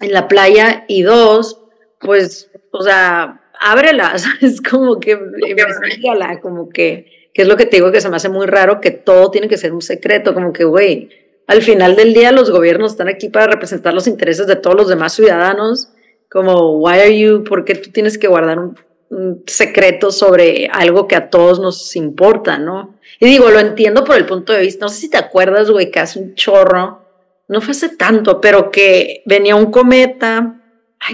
en 0.00 0.12
la 0.12 0.28
playa. 0.28 0.84
Y 0.88 1.02
dos, 1.02 1.62
pues, 2.00 2.50
o 2.72 2.82
sea, 2.82 3.40
ábrela, 3.60 4.14
es 4.40 4.60
como 4.60 4.98
que 4.98 5.18
investigala, 5.46 6.40
como 6.40 6.68
que, 6.68 7.30
que 7.32 7.42
es 7.42 7.48
lo 7.48 7.56
que 7.56 7.66
te 7.66 7.76
digo 7.76 7.92
que 7.92 8.00
se 8.00 8.08
me 8.08 8.16
hace 8.16 8.28
muy 8.28 8.46
raro, 8.46 8.80
que 8.80 8.90
todo 8.90 9.30
tiene 9.30 9.48
que 9.48 9.58
ser 9.58 9.72
un 9.72 9.82
secreto, 9.82 10.34
como 10.34 10.52
que, 10.52 10.64
güey, 10.64 11.10
al 11.46 11.62
final 11.62 11.96
del 11.96 12.14
día 12.14 12.32
los 12.32 12.50
gobiernos 12.50 12.92
están 12.92 13.08
aquí 13.08 13.28
para 13.28 13.46
representar 13.46 13.92
los 13.92 14.06
intereses 14.06 14.46
de 14.46 14.56
todos 14.56 14.76
los 14.76 14.88
demás 14.88 15.12
ciudadanos, 15.14 15.92
como, 16.30 16.78
why 16.78 17.00
are 17.00 17.18
you, 17.18 17.44
por 17.44 17.64
qué 17.64 17.74
tú 17.74 17.90
tienes 17.90 18.18
que 18.18 18.28
guardar 18.28 18.58
un, 18.58 18.76
un 19.10 19.42
secreto 19.46 20.12
sobre 20.12 20.68
algo 20.72 21.06
que 21.06 21.16
a 21.16 21.30
todos 21.30 21.60
nos 21.60 21.94
importa, 21.96 22.58
¿no? 22.58 22.94
Y 23.18 23.26
digo, 23.26 23.50
lo 23.50 23.58
entiendo 23.58 24.04
por 24.04 24.16
el 24.16 24.24
punto 24.24 24.52
de 24.52 24.62
vista, 24.62 24.86
no 24.86 24.88
sé 24.88 25.00
si 25.00 25.10
te 25.10 25.18
acuerdas, 25.18 25.70
güey, 25.70 25.90
que 25.90 26.00
hace 26.00 26.20
un 26.20 26.34
chorro, 26.34 27.04
no 27.48 27.60
fue 27.60 27.72
hace 27.72 27.90
tanto, 27.90 28.40
pero 28.40 28.70
que 28.70 29.22
venía 29.26 29.56
un 29.56 29.70
cometa, 29.72 30.62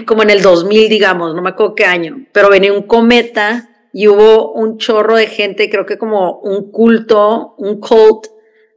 como 0.05 0.21
en 0.21 0.29
el 0.29 0.41
2000, 0.41 0.89
digamos, 0.89 1.33
no 1.33 1.41
me 1.41 1.49
acuerdo 1.49 1.75
qué 1.75 1.85
año, 1.85 2.27
pero 2.31 2.49
venía 2.49 2.71
un 2.71 2.83
cometa 2.83 3.69
y 3.91 4.07
hubo 4.07 4.51
un 4.51 4.77
chorro 4.77 5.15
de 5.15 5.27
gente, 5.27 5.69
creo 5.69 5.87
que 5.87 5.97
como 5.97 6.39
un 6.41 6.71
culto, 6.71 7.55
un 7.57 7.79
cult 7.79 8.27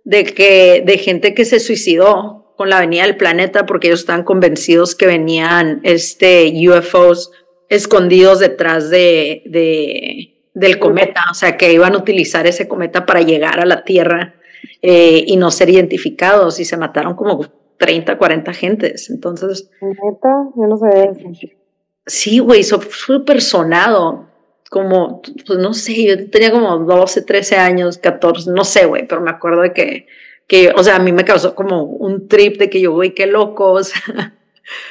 de 0.04 0.24
que 0.24 0.82
de 0.84 0.98
gente 0.98 1.34
que 1.34 1.44
se 1.44 1.60
suicidó 1.60 2.54
con 2.56 2.70
la 2.70 2.80
venida 2.80 3.02
del 3.02 3.16
planeta 3.16 3.66
porque 3.66 3.88
ellos 3.88 4.00
estaban 4.00 4.24
convencidos 4.24 4.94
que 4.94 5.06
venían 5.06 5.80
este 5.82 6.52
UFOs 6.68 7.32
escondidos 7.70 8.40
detrás 8.40 8.90
de, 8.90 9.42
de 9.46 10.36
del 10.52 10.78
cometa, 10.78 11.22
o 11.30 11.34
sea, 11.34 11.56
que 11.56 11.72
iban 11.72 11.94
a 11.94 11.98
utilizar 11.98 12.46
ese 12.46 12.68
cometa 12.68 13.06
para 13.06 13.22
llegar 13.22 13.60
a 13.60 13.64
la 13.64 13.84
Tierra 13.84 14.34
eh, 14.82 15.24
y 15.26 15.36
no 15.36 15.50
ser 15.50 15.70
identificados 15.70 16.60
y 16.60 16.64
se 16.64 16.76
mataron 16.76 17.14
como 17.14 17.46
30, 17.78 18.18
40 18.18 18.52
gentes. 18.52 19.10
Entonces... 19.10 19.70
¿Neta? 19.80 20.48
Yo 20.56 20.66
no 20.66 20.76
sé. 20.76 21.56
Sí, 22.04 22.40
güey, 22.40 22.64
súper 22.64 23.40
sonado. 23.40 24.28
Como, 24.68 25.22
pues 25.46 25.58
no 25.58 25.72
sé, 25.72 26.04
yo 26.04 26.30
tenía 26.30 26.52
como 26.52 26.78
12, 26.78 27.22
13 27.22 27.56
años, 27.56 27.98
14, 27.98 28.52
no 28.52 28.62
sé, 28.62 28.86
güey, 28.86 29.06
pero 29.08 29.20
me 29.20 29.30
acuerdo 29.30 29.62
de 29.62 29.72
que, 29.72 30.06
que, 30.46 30.72
o 30.76 30.84
sea, 30.84 30.94
a 30.94 31.00
mí 31.00 31.10
me 31.10 31.24
causó 31.24 31.56
como 31.56 31.82
un 31.82 32.28
trip 32.28 32.56
de 32.56 32.70
que 32.70 32.80
yo, 32.80 32.92
güey, 32.92 33.12
qué 33.12 33.26
locos. 33.26 33.92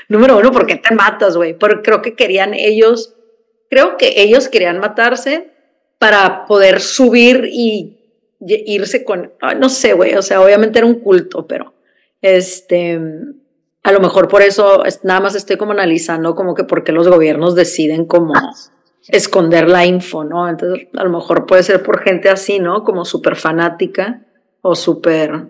Número 0.07 0.37
uno, 0.37 0.51
¿por 0.51 0.65
qué 0.65 0.75
te 0.75 0.93
matas, 0.93 1.37
güey? 1.37 1.57
Pero 1.57 1.81
creo 1.81 2.01
que 2.01 2.15
querían 2.15 2.53
ellos 2.53 3.15
Creo 3.69 3.97
que 3.97 4.21
ellos 4.21 4.49
querían 4.49 4.79
matarse 4.79 5.51
para 5.99 6.45
poder 6.45 6.81
subir 6.81 7.47
y 7.51 7.97
irse 8.39 9.03
con, 9.03 9.33
no 9.57 9.69
sé, 9.69 9.93
güey, 9.93 10.15
o 10.15 10.21
sea, 10.21 10.41
obviamente 10.41 10.79
era 10.79 10.87
un 10.87 11.01
culto, 11.01 11.45
pero 11.45 11.73
este, 12.21 12.99
a 13.83 13.91
lo 13.91 13.99
mejor 13.99 14.27
por 14.27 14.41
eso 14.41 14.83
nada 15.03 15.19
más 15.19 15.35
estoy 15.35 15.57
como 15.57 15.73
analizando 15.73 16.35
como 16.35 16.55
que 16.55 16.63
por 16.63 16.83
qué 16.83 16.91
los 16.93 17.07
gobiernos 17.07 17.53
deciden 17.53 18.05
como 18.05 18.33
esconder 19.07 19.69
la 19.69 19.85
info, 19.85 20.23
¿no? 20.23 20.49
Entonces, 20.49 20.87
a 20.95 21.03
lo 21.03 21.11
mejor 21.11 21.45
puede 21.45 21.63
ser 21.63 21.83
por 21.83 22.01
gente 22.01 22.29
así, 22.29 22.59
¿no? 22.59 22.83
Como 22.83 23.05
súper 23.05 23.35
fanática 23.35 24.21
o 24.61 24.75
súper... 24.75 25.47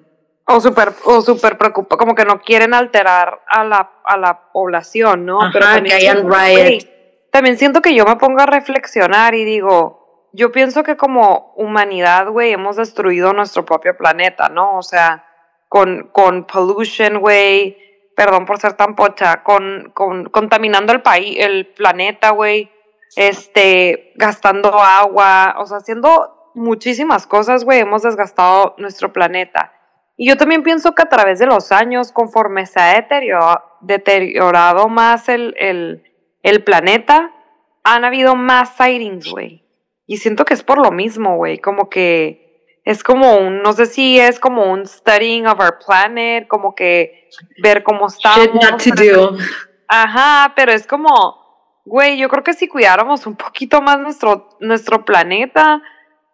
O 0.52 0.60
súper 0.60 0.94
o 1.06 1.22
super 1.22 1.58
preocupa, 1.58 1.96
como 1.96 2.16
que 2.16 2.26
no 2.26 2.42
quieren 2.42 2.74
alterar 2.74 3.42
a 3.48 3.64
la, 3.64 3.92
a 4.04 4.18
la 4.18 4.52
población, 4.52 5.26
¿no? 5.26 5.40
pero 5.54 5.66
que 5.84 5.94
hayan 5.94 6.30
riots 6.30 6.88
también 7.32 7.58
siento 7.58 7.82
que 7.82 7.94
yo 7.94 8.06
me 8.06 8.16
pongo 8.16 8.42
a 8.42 8.46
reflexionar 8.46 9.36
y 9.36 9.46
digo, 9.46 10.30
yo 10.34 10.52
pienso 10.52 10.84
que 10.84 10.98
como 10.98 11.54
humanidad, 11.56 12.30
güey, 12.30 12.52
hemos 12.52 12.76
destruido 12.76 13.34
nuestro 13.34 13.66
propio 13.66 13.96
planeta, 13.98 14.50
¿no? 14.50 14.78
O 14.78 14.84
sea, 14.84 15.26
con, 15.68 16.10
con 16.12 16.46
pollution, 16.46 17.20
güey, 17.20 17.78
perdón 18.16 18.46
por 18.46 18.60
ser 18.60 18.74
tan 18.74 18.96
pocha, 18.96 19.44
con, 19.44 19.92
con 19.94 20.26
contaminando 20.30 20.92
el 20.94 21.02
país, 21.02 21.38
el 21.40 21.68
planeta, 21.68 22.32
güey, 22.32 22.72
este, 23.16 24.14
gastando 24.16 24.74
agua, 24.80 25.56
o 25.60 25.66
sea, 25.66 25.78
haciendo 25.78 26.52
muchísimas 26.56 27.28
cosas, 27.28 27.64
güey, 27.64 27.80
hemos 27.80 28.02
desgastado 28.02 28.76
nuestro 28.78 29.14
planeta. 29.14 29.74
Y 30.22 30.28
yo 30.28 30.36
también 30.36 30.64
pienso 30.64 30.94
que 30.94 31.02
a 31.02 31.10
través 31.10 31.40
de 31.40 31.46
los 31.46 31.72
años, 31.72 32.12
conforme 32.12 32.66
se 32.66 32.80
ha 32.80 33.08
deteriorado, 33.82 34.90
más 34.90 35.30
el, 35.30 35.56
el 35.58 36.04
el 36.44 36.64
planeta, 36.64 37.32
han 37.84 38.06
habido 38.06 38.36
más 38.36 38.76
sightings, 38.76 39.30
güey. 39.30 39.66
Y 40.06 40.18
siento 40.18 40.46
que 40.46 40.54
es 40.54 40.64
por 40.64 40.84
lo 40.84 40.92
mismo, 40.92 41.36
güey. 41.38 41.60
Como 41.60 41.90
que 41.90 42.80
es 42.84 43.04
como 43.04 43.38
un, 43.38 43.62
no 43.62 43.74
sé 43.74 43.86
si 43.86 44.20
es 44.20 44.40
como 44.40 44.72
un 44.72 44.86
studying 44.86 45.48
of 45.48 45.60
our 45.60 45.78
planet, 45.86 46.48
como 46.48 46.74
que 46.76 47.30
ver 47.62 47.84
cómo 47.84 48.08
estamos. 48.08 48.50
Ajá, 49.88 50.54
pero 50.56 50.72
es 50.72 50.88
como, 50.88 51.82
güey, 51.86 52.18
yo 52.18 52.30
creo 52.30 52.44
que 52.44 52.54
si 52.54 52.68
cuidáramos 52.68 53.26
un 53.26 53.36
poquito 53.36 53.82
más 53.82 54.00
nuestro, 54.00 54.50
nuestro 54.60 55.06
planeta, 55.06 55.82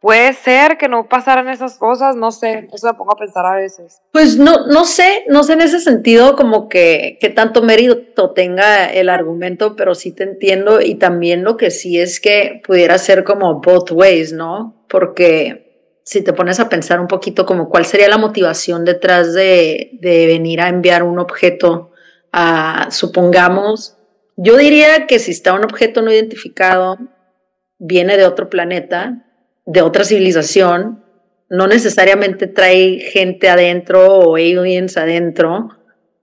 puede 0.05 0.33
ser 0.33 0.77
que 0.77 0.87
no 0.87 1.09
pasaran 1.09 1.49
esas 1.49 1.79
cosas, 1.79 2.15
no 2.15 2.29
sé, 2.29 2.67
eso 2.71 2.85
me 2.85 2.93
pongo 2.93 3.13
a 3.13 3.17
pensar 3.17 3.43
a 3.43 3.55
veces. 3.55 4.03
Pues 4.11 4.37
no, 4.37 4.67
no 4.67 4.85
sé, 4.85 5.25
no 5.29 5.41
sé 5.41 5.53
en 5.53 5.61
ese 5.61 5.79
sentido 5.79 6.35
como 6.35 6.69
que, 6.69 7.17
que 7.19 7.29
tanto 7.29 7.63
mérito 7.63 8.29
tenga 8.29 8.85
el 8.85 9.09
argumento, 9.09 9.75
pero 9.75 9.95
sí 9.95 10.11
te 10.11 10.21
entiendo 10.21 10.79
y 10.79 10.93
también 10.93 11.43
lo 11.43 11.57
que 11.57 11.71
sí 11.71 11.99
es 11.99 12.19
que 12.19 12.61
pudiera 12.63 12.99
ser 12.99 13.23
como 13.23 13.61
both 13.61 13.93
ways, 13.93 14.31
¿no? 14.31 14.85
Porque 14.89 15.97
si 16.03 16.21
te 16.21 16.33
pones 16.33 16.59
a 16.59 16.69
pensar 16.69 16.99
un 16.99 17.07
poquito 17.07 17.47
como 17.47 17.67
cuál 17.67 17.85
sería 17.85 18.07
la 18.07 18.19
motivación 18.19 18.85
detrás 18.85 19.33
de, 19.33 19.97
de 20.01 20.27
venir 20.27 20.61
a 20.61 20.69
enviar 20.69 21.01
un 21.01 21.17
objeto 21.17 21.93
a, 22.31 22.89
supongamos, 22.91 23.97
yo 24.37 24.55
diría 24.55 25.07
que 25.07 25.17
si 25.17 25.31
está 25.31 25.55
un 25.55 25.63
objeto 25.63 26.03
no 26.03 26.11
identificado, 26.11 26.99
viene 27.79 28.17
de 28.17 28.27
otro 28.27 28.51
planeta, 28.51 29.23
de 29.65 29.81
otra 29.81 30.03
civilización, 30.03 31.03
no 31.49 31.67
necesariamente 31.67 32.47
trae 32.47 32.99
gente 32.99 33.49
adentro 33.49 34.19
o 34.19 34.35
aliens 34.35 34.97
adentro, 34.97 35.69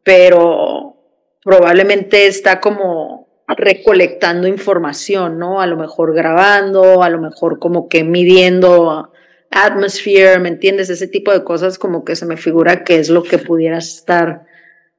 pero 0.03 0.97
probablemente 1.45 2.27
está 2.27 2.61
como 2.61 3.29
recolectando 3.49 4.47
información, 4.47 5.39
¿no? 5.39 5.61
A 5.61 5.67
lo 5.67 5.77
mejor 5.77 6.15
grabando, 6.15 7.03
a 7.03 7.11
lo 7.11 7.21
mejor 7.21 7.59
como 7.59 7.89
que 7.89 8.05
midiendo 8.05 9.13
atmosphere, 9.51 10.39
¿me 10.39 10.49
entiendes? 10.49 10.91
Ese 10.91 11.09
tipo 11.09 11.33
de 11.33 11.45
cosas 11.45 11.79
como 11.79 12.05
que 12.05 12.17
se 12.17 12.27
me 12.27 12.37
figura 12.37 12.85
que 12.85 12.99
es 12.99 13.11
lo 13.11 13.23
que 13.23 13.39
pudiera 13.39 13.79
estar 13.79 14.47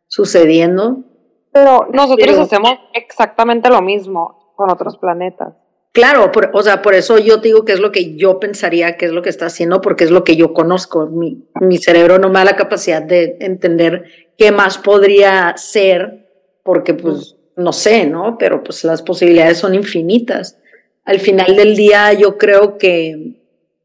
sucediendo. 0.07 1.03
Pero 1.51 1.87
nosotros 1.91 2.37
hacemos 2.37 2.73
exactamente 2.93 3.69
lo 3.69 3.81
mismo 3.81 4.53
con 4.55 4.69
otros 4.69 4.97
planetas. 4.97 5.62
Claro, 5.93 6.31
o 6.53 6.63
sea, 6.63 6.81
por 6.81 6.95
eso 6.95 7.19
yo 7.19 7.37
digo 7.37 7.65
que 7.65 7.73
es 7.73 7.79
lo 7.79 7.91
que 7.91 8.15
yo 8.15 8.39
pensaría 8.39 8.97
que 8.97 9.05
es 9.05 9.11
lo 9.11 9.21
que 9.21 9.29
está 9.29 9.45
haciendo, 9.45 9.79
porque 9.79 10.03
es 10.03 10.09
lo 10.09 10.23
que 10.23 10.35
yo 10.35 10.51
conozco. 10.51 11.05
Mi, 11.05 11.45
mi 11.61 11.77
cerebro 11.77 12.17
no 12.17 12.29
me 12.29 12.39
da 12.39 12.45
la 12.45 12.55
capacidad 12.55 13.03
de 13.03 13.37
entender 13.39 14.05
qué 14.35 14.51
más 14.51 14.79
podría 14.79 15.53
ser, 15.55 16.27
porque 16.63 16.95
pues 16.95 17.35
no 17.55 17.73
sé, 17.73 18.07
¿no? 18.07 18.39
Pero 18.39 18.63
pues 18.63 18.83
las 18.83 19.03
posibilidades 19.03 19.59
son 19.59 19.75
infinitas. 19.75 20.57
Al 21.05 21.19
final 21.19 21.55
del 21.55 21.75
día 21.75 22.11
yo 22.13 22.39
creo 22.39 22.79
que 22.79 23.35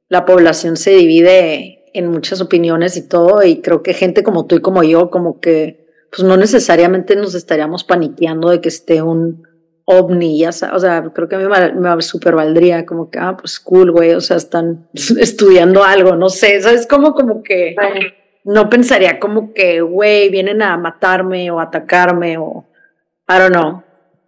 la 0.09 0.25
población 0.25 0.79
se 0.79 0.93
divide 0.93 1.91
en 1.93 2.07
muchas 2.09 2.41
opiniones 2.41 2.97
y 2.97 3.07
todo, 3.07 3.43
y 3.43 3.61
creo 3.61 3.83
que 3.83 3.93
gente 3.93 4.23
como 4.23 4.47
tú 4.47 4.57
y 4.57 4.61
como 4.63 4.83
yo, 4.83 5.11
como 5.11 5.41
que 5.41 5.87
pues 6.11 6.23
no 6.27 6.39
necesariamente 6.39 7.17
nos 7.17 7.35
estaríamos 7.35 7.85
paniqueando 7.85 8.49
de 8.49 8.63
que 8.63 8.71
esté 8.71 9.03
un 9.03 9.47
ovni, 9.91 10.39
ya 10.39 10.51
o 10.51 10.79
sea, 10.79 11.03
creo 11.15 11.31
que 11.31 11.37
a 11.37 11.39
mí 11.39 11.47
me, 11.47 11.95
me 11.95 12.03
super 12.03 12.35
valdría 12.35 12.85
como 12.85 13.11
que, 13.11 13.19
ah, 13.19 13.35
pues 13.39 13.59
cool, 13.59 13.91
güey, 13.91 14.13
o 14.13 14.21
sea, 14.21 14.37
están 14.37 14.87
estudiando 14.93 15.83
algo, 15.83 16.15
no 16.15 16.29
sé, 16.29 16.61
¿sabes? 16.61 16.87
Como, 16.87 17.15
como 17.15 17.43
que 17.43 17.75
no 18.45 18.69
pensaría 18.69 19.19
como 19.19 19.55
que, 19.55 19.81
güey, 19.81 20.29
vienen 20.29 20.61
a 20.61 20.77
matarme 20.77 21.51
o 21.51 21.59
atacarme 21.59 22.37
o, 22.37 22.67
I 23.31 23.39
don't 23.39 23.55
know, 23.55 23.83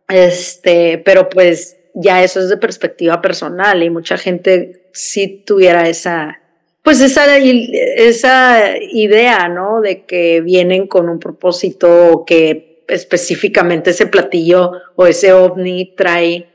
este, 0.09 0.97
pero 1.05 1.29
pues 1.29 1.77
ya 1.95 2.25
eso 2.25 2.41
es 2.41 2.49
de 2.49 2.57
perspectiva 2.57 3.21
personal 3.21 3.83
y 3.83 3.91
mucha 3.91 4.17
gente 4.17 4.89
sí 4.95 5.45
tuviera 5.47 5.87
esa, 5.91 6.41
Pues 6.83 7.03
esa, 7.03 7.37
esa 7.37 8.79
idea, 8.79 9.51
¿no? 9.51 9.83
De 9.83 10.07
que 10.07 10.41
vienen 10.41 10.87
con 10.87 11.11
un 11.11 11.21
propósito 11.21 12.25
que 12.27 12.70
específicamente 12.91 13.91
ese 13.91 14.07
platillo 14.07 14.73
o 14.97 15.07
ese 15.07 15.33
ovni 15.33 15.95
trae 15.97 16.49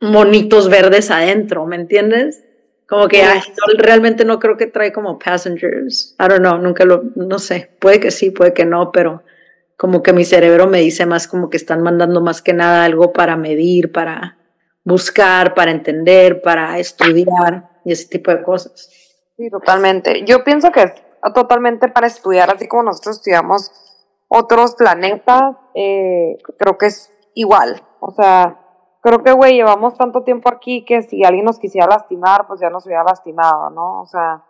monitos 0.00 0.68
verdes 0.68 1.10
adentro, 1.10 1.66
¿me 1.66 1.76
entiendes? 1.76 2.44
Como 2.88 3.08
que 3.08 3.22
realmente 3.76 4.24
no 4.24 4.38
creo 4.38 4.56
que 4.56 4.66
trae 4.66 4.92
como 4.92 5.18
passengers. 5.18 6.14
I 6.18 6.28
don't 6.28 6.40
know, 6.40 6.58
nunca 6.58 6.84
lo, 6.84 7.04
no 7.16 7.38
sé, 7.38 7.70
puede 7.80 8.00
que 8.00 8.10
sí, 8.10 8.30
puede 8.30 8.54
que 8.54 8.64
no, 8.64 8.92
pero 8.92 9.22
como 9.76 10.02
que 10.02 10.12
mi 10.12 10.24
cerebro 10.24 10.66
me 10.66 10.80
dice 10.80 11.04
más 11.04 11.28
como 11.28 11.50
que 11.50 11.56
están 11.56 11.82
mandando 11.82 12.20
más 12.20 12.40
que 12.40 12.52
nada 12.52 12.84
algo 12.84 13.12
para 13.12 13.36
medir, 13.36 13.92
para 13.92 14.38
buscar, 14.84 15.54
para 15.54 15.70
entender, 15.70 16.40
para 16.40 16.78
estudiar 16.78 17.68
y 17.84 17.92
ese 17.92 18.06
tipo 18.06 18.30
de 18.30 18.42
cosas. 18.42 18.88
Sí, 19.36 19.50
totalmente. 19.50 20.24
Yo 20.24 20.42
pienso 20.42 20.72
que 20.72 20.82
es 20.82 20.92
totalmente 21.34 21.88
para 21.88 22.06
estudiar, 22.06 22.50
así 22.50 22.66
como 22.66 22.84
nosotros 22.84 23.16
estudiamos 23.16 23.70
otros 24.28 24.74
planetas, 24.76 25.56
eh, 25.74 26.38
creo 26.58 26.78
que 26.78 26.86
es 26.86 27.12
igual. 27.34 27.82
O 28.00 28.10
sea, 28.10 28.60
creo 29.00 29.22
que, 29.22 29.32
güey, 29.32 29.54
llevamos 29.54 29.96
tanto 29.96 30.22
tiempo 30.22 30.50
aquí 30.50 30.84
que 30.84 31.02
si 31.02 31.24
alguien 31.24 31.44
nos 31.44 31.58
quisiera 31.58 31.86
lastimar, 31.86 32.46
pues 32.46 32.60
ya 32.60 32.70
nos 32.70 32.86
hubiera 32.86 33.04
lastimado, 33.04 33.70
¿no? 33.70 34.02
O 34.02 34.06
sea, 34.06 34.44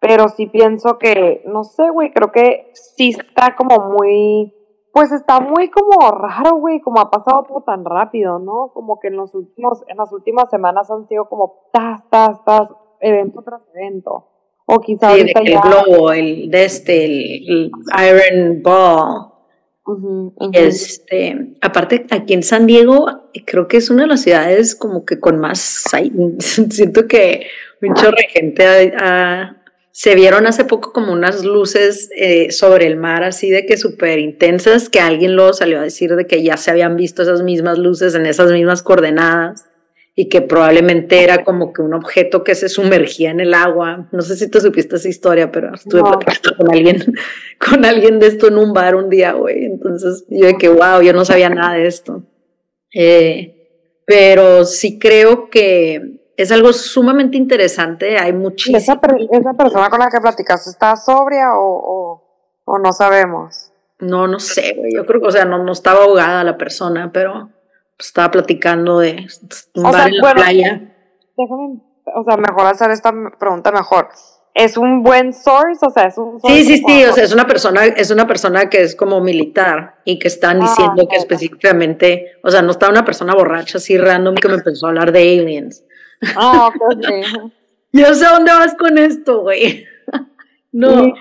pero 0.00 0.28
sí 0.28 0.46
pienso 0.46 0.98
que, 0.98 1.42
no 1.46 1.64
sé, 1.64 1.88
güey, 1.90 2.12
creo 2.12 2.32
que 2.32 2.70
sí 2.74 3.10
está 3.10 3.56
como 3.56 3.78
muy, 3.90 4.52
pues 4.92 5.12
está 5.12 5.40
muy 5.40 5.70
como 5.70 6.10
raro, 6.10 6.56
güey, 6.56 6.80
como 6.80 7.00
ha 7.00 7.10
pasado 7.10 7.44
todo 7.44 7.62
tan 7.62 7.84
rápido, 7.84 8.38
¿no? 8.38 8.72
Como 8.74 8.98
que 8.98 9.08
en 9.08 9.16
los 9.16 9.34
últimos, 9.34 9.84
en 9.86 9.96
las 9.96 10.12
últimas 10.12 10.50
semanas 10.50 10.90
han 10.90 11.06
sido 11.06 11.28
como 11.28 11.68
tas, 11.72 12.02
tas, 12.10 12.44
tas, 12.44 12.68
evento 13.00 13.42
tras 13.42 13.62
evento. 13.74 14.31
O 14.74 14.80
quizás 14.80 15.14
sí, 15.16 15.20
el 15.20 15.60
globo, 15.60 16.12
el 16.12 16.50
de 16.50 16.64
este, 16.64 17.04
el 17.04 17.70
Iron 18.08 18.62
Ball. 18.62 19.28
Este, 20.54 21.56
aparte, 21.60 22.06
aquí 22.10 22.32
en 22.32 22.42
San 22.42 22.66
Diego, 22.66 23.28
creo 23.44 23.68
que 23.68 23.76
es 23.76 23.90
una 23.90 24.04
de 24.04 24.08
las 24.08 24.22
ciudades 24.22 24.74
como 24.74 25.04
que 25.04 25.20
con 25.20 25.38
más. 25.40 25.84
Siento 26.38 27.06
que 27.06 27.48
mucha 27.82 28.10
gente 28.30 28.94
se 29.90 30.14
vieron 30.14 30.46
hace 30.46 30.64
poco 30.64 30.94
como 30.94 31.12
unas 31.12 31.44
luces 31.44 32.08
eh, 32.16 32.50
sobre 32.50 32.86
el 32.86 32.96
mar, 32.96 33.24
así 33.24 33.50
de 33.50 33.66
que 33.66 33.76
súper 33.76 34.20
intensas, 34.20 34.88
que 34.88 35.00
alguien 35.00 35.36
luego 35.36 35.52
salió 35.52 35.80
a 35.80 35.82
decir 35.82 36.16
de 36.16 36.26
que 36.26 36.42
ya 36.42 36.56
se 36.56 36.70
habían 36.70 36.96
visto 36.96 37.20
esas 37.20 37.42
mismas 37.42 37.76
luces 37.76 38.14
en 38.14 38.24
esas 38.24 38.50
mismas 38.50 38.82
coordenadas 38.82 39.66
y 40.14 40.28
que 40.28 40.42
probablemente 40.42 41.24
era 41.24 41.42
como 41.42 41.72
que 41.72 41.80
un 41.80 41.94
objeto 41.94 42.44
que 42.44 42.54
se 42.54 42.68
sumergía 42.68 43.30
en 43.30 43.40
el 43.40 43.54
agua. 43.54 44.08
No 44.12 44.20
sé 44.20 44.36
si 44.36 44.50
tú 44.50 44.60
supiste 44.60 44.96
esa 44.96 45.08
historia, 45.08 45.50
pero 45.50 45.74
estuve 45.74 46.02
platicando 46.02 46.56
con 46.58 46.70
alguien, 46.70 47.14
con 47.58 47.84
alguien 47.84 48.18
de 48.18 48.26
esto 48.26 48.48
en 48.48 48.58
un 48.58 48.74
bar 48.74 48.94
un 48.94 49.08
día, 49.08 49.32
güey. 49.32 49.64
Entonces 49.64 50.24
yo 50.28 50.46
de 50.46 50.58
que, 50.58 50.68
wow, 50.68 51.00
yo 51.02 51.14
no 51.14 51.24
sabía 51.24 51.48
nada 51.48 51.74
de 51.74 51.86
esto. 51.86 52.22
Eh, 52.94 53.58
pero 54.04 54.66
sí 54.66 54.98
creo 54.98 55.48
que 55.48 56.20
es 56.36 56.52
algo 56.52 56.74
sumamente 56.74 57.38
interesante. 57.38 58.18
Hay 58.18 58.34
muchísimo. 58.34 58.76
¿Esa, 58.76 59.00
esa 59.30 59.54
persona 59.54 59.88
con 59.88 60.00
la 60.00 60.10
que 60.10 60.20
platicaste 60.20 60.70
está 60.70 60.94
sobria 60.96 61.54
o, 61.56 62.22
o, 62.64 62.78
no 62.78 62.92
sabemos? 62.92 63.72
No, 63.98 64.26
no 64.26 64.38
sé, 64.38 64.74
güey. 64.76 64.92
Yo 64.94 65.06
creo 65.06 65.22
que, 65.22 65.28
o 65.28 65.30
sea, 65.30 65.46
no, 65.46 65.64
no 65.64 65.72
estaba 65.72 66.04
ahogada 66.04 66.44
la 66.44 66.58
persona, 66.58 67.10
pero 67.14 67.51
estaba 68.06 68.30
platicando 68.30 68.98
de 68.98 69.26
un 69.74 69.82
bar 69.82 70.08
en 70.08 70.18
la 70.18 70.34
playa. 70.34 70.80
Déjame, 71.36 71.80
o 72.14 72.24
sea, 72.24 72.36
mejor 72.36 72.66
hacer 72.66 72.90
esta 72.90 73.12
pregunta 73.38 73.72
mejor. 73.72 74.08
¿Es 74.54 74.76
un 74.76 75.02
buen 75.02 75.32
source? 75.32 75.84
O 75.86 75.90
sea, 75.90 76.08
es 76.08 76.18
un 76.18 76.38
Sí, 76.42 76.64
sí, 76.64 76.82
sí, 76.86 77.04
o 77.04 77.12
sea, 77.12 77.24
es 77.24 77.32
una 77.32 77.46
persona, 77.46 77.86
es 77.86 78.10
una 78.10 78.26
persona 78.26 78.68
que 78.68 78.82
es 78.82 78.94
como 78.94 79.20
militar 79.20 79.96
y 80.04 80.18
que 80.18 80.28
están 80.28 80.60
ah, 80.60 80.66
diciendo 80.66 81.08
que 81.08 81.16
específicamente, 81.16 82.32
o 82.42 82.50
sea, 82.50 82.60
no 82.60 82.72
está 82.72 82.90
una 82.90 83.04
persona 83.04 83.34
borracha 83.34 83.78
así 83.78 83.96
random 83.96 84.34
que 84.34 84.48
me 84.48 84.54
empezó 84.58 84.86
a 84.86 84.88
hablar 84.90 85.12
de 85.12 85.20
aliens. 85.20 85.84
Ah, 86.36 86.68
ok. 86.68 87.52
Yo 87.92 88.14
sé 88.14 88.26
dónde 88.26 88.52
vas 88.52 88.74
con 88.74 88.98
esto, 88.98 89.40
güey. 89.40 89.86
no. 90.72 91.12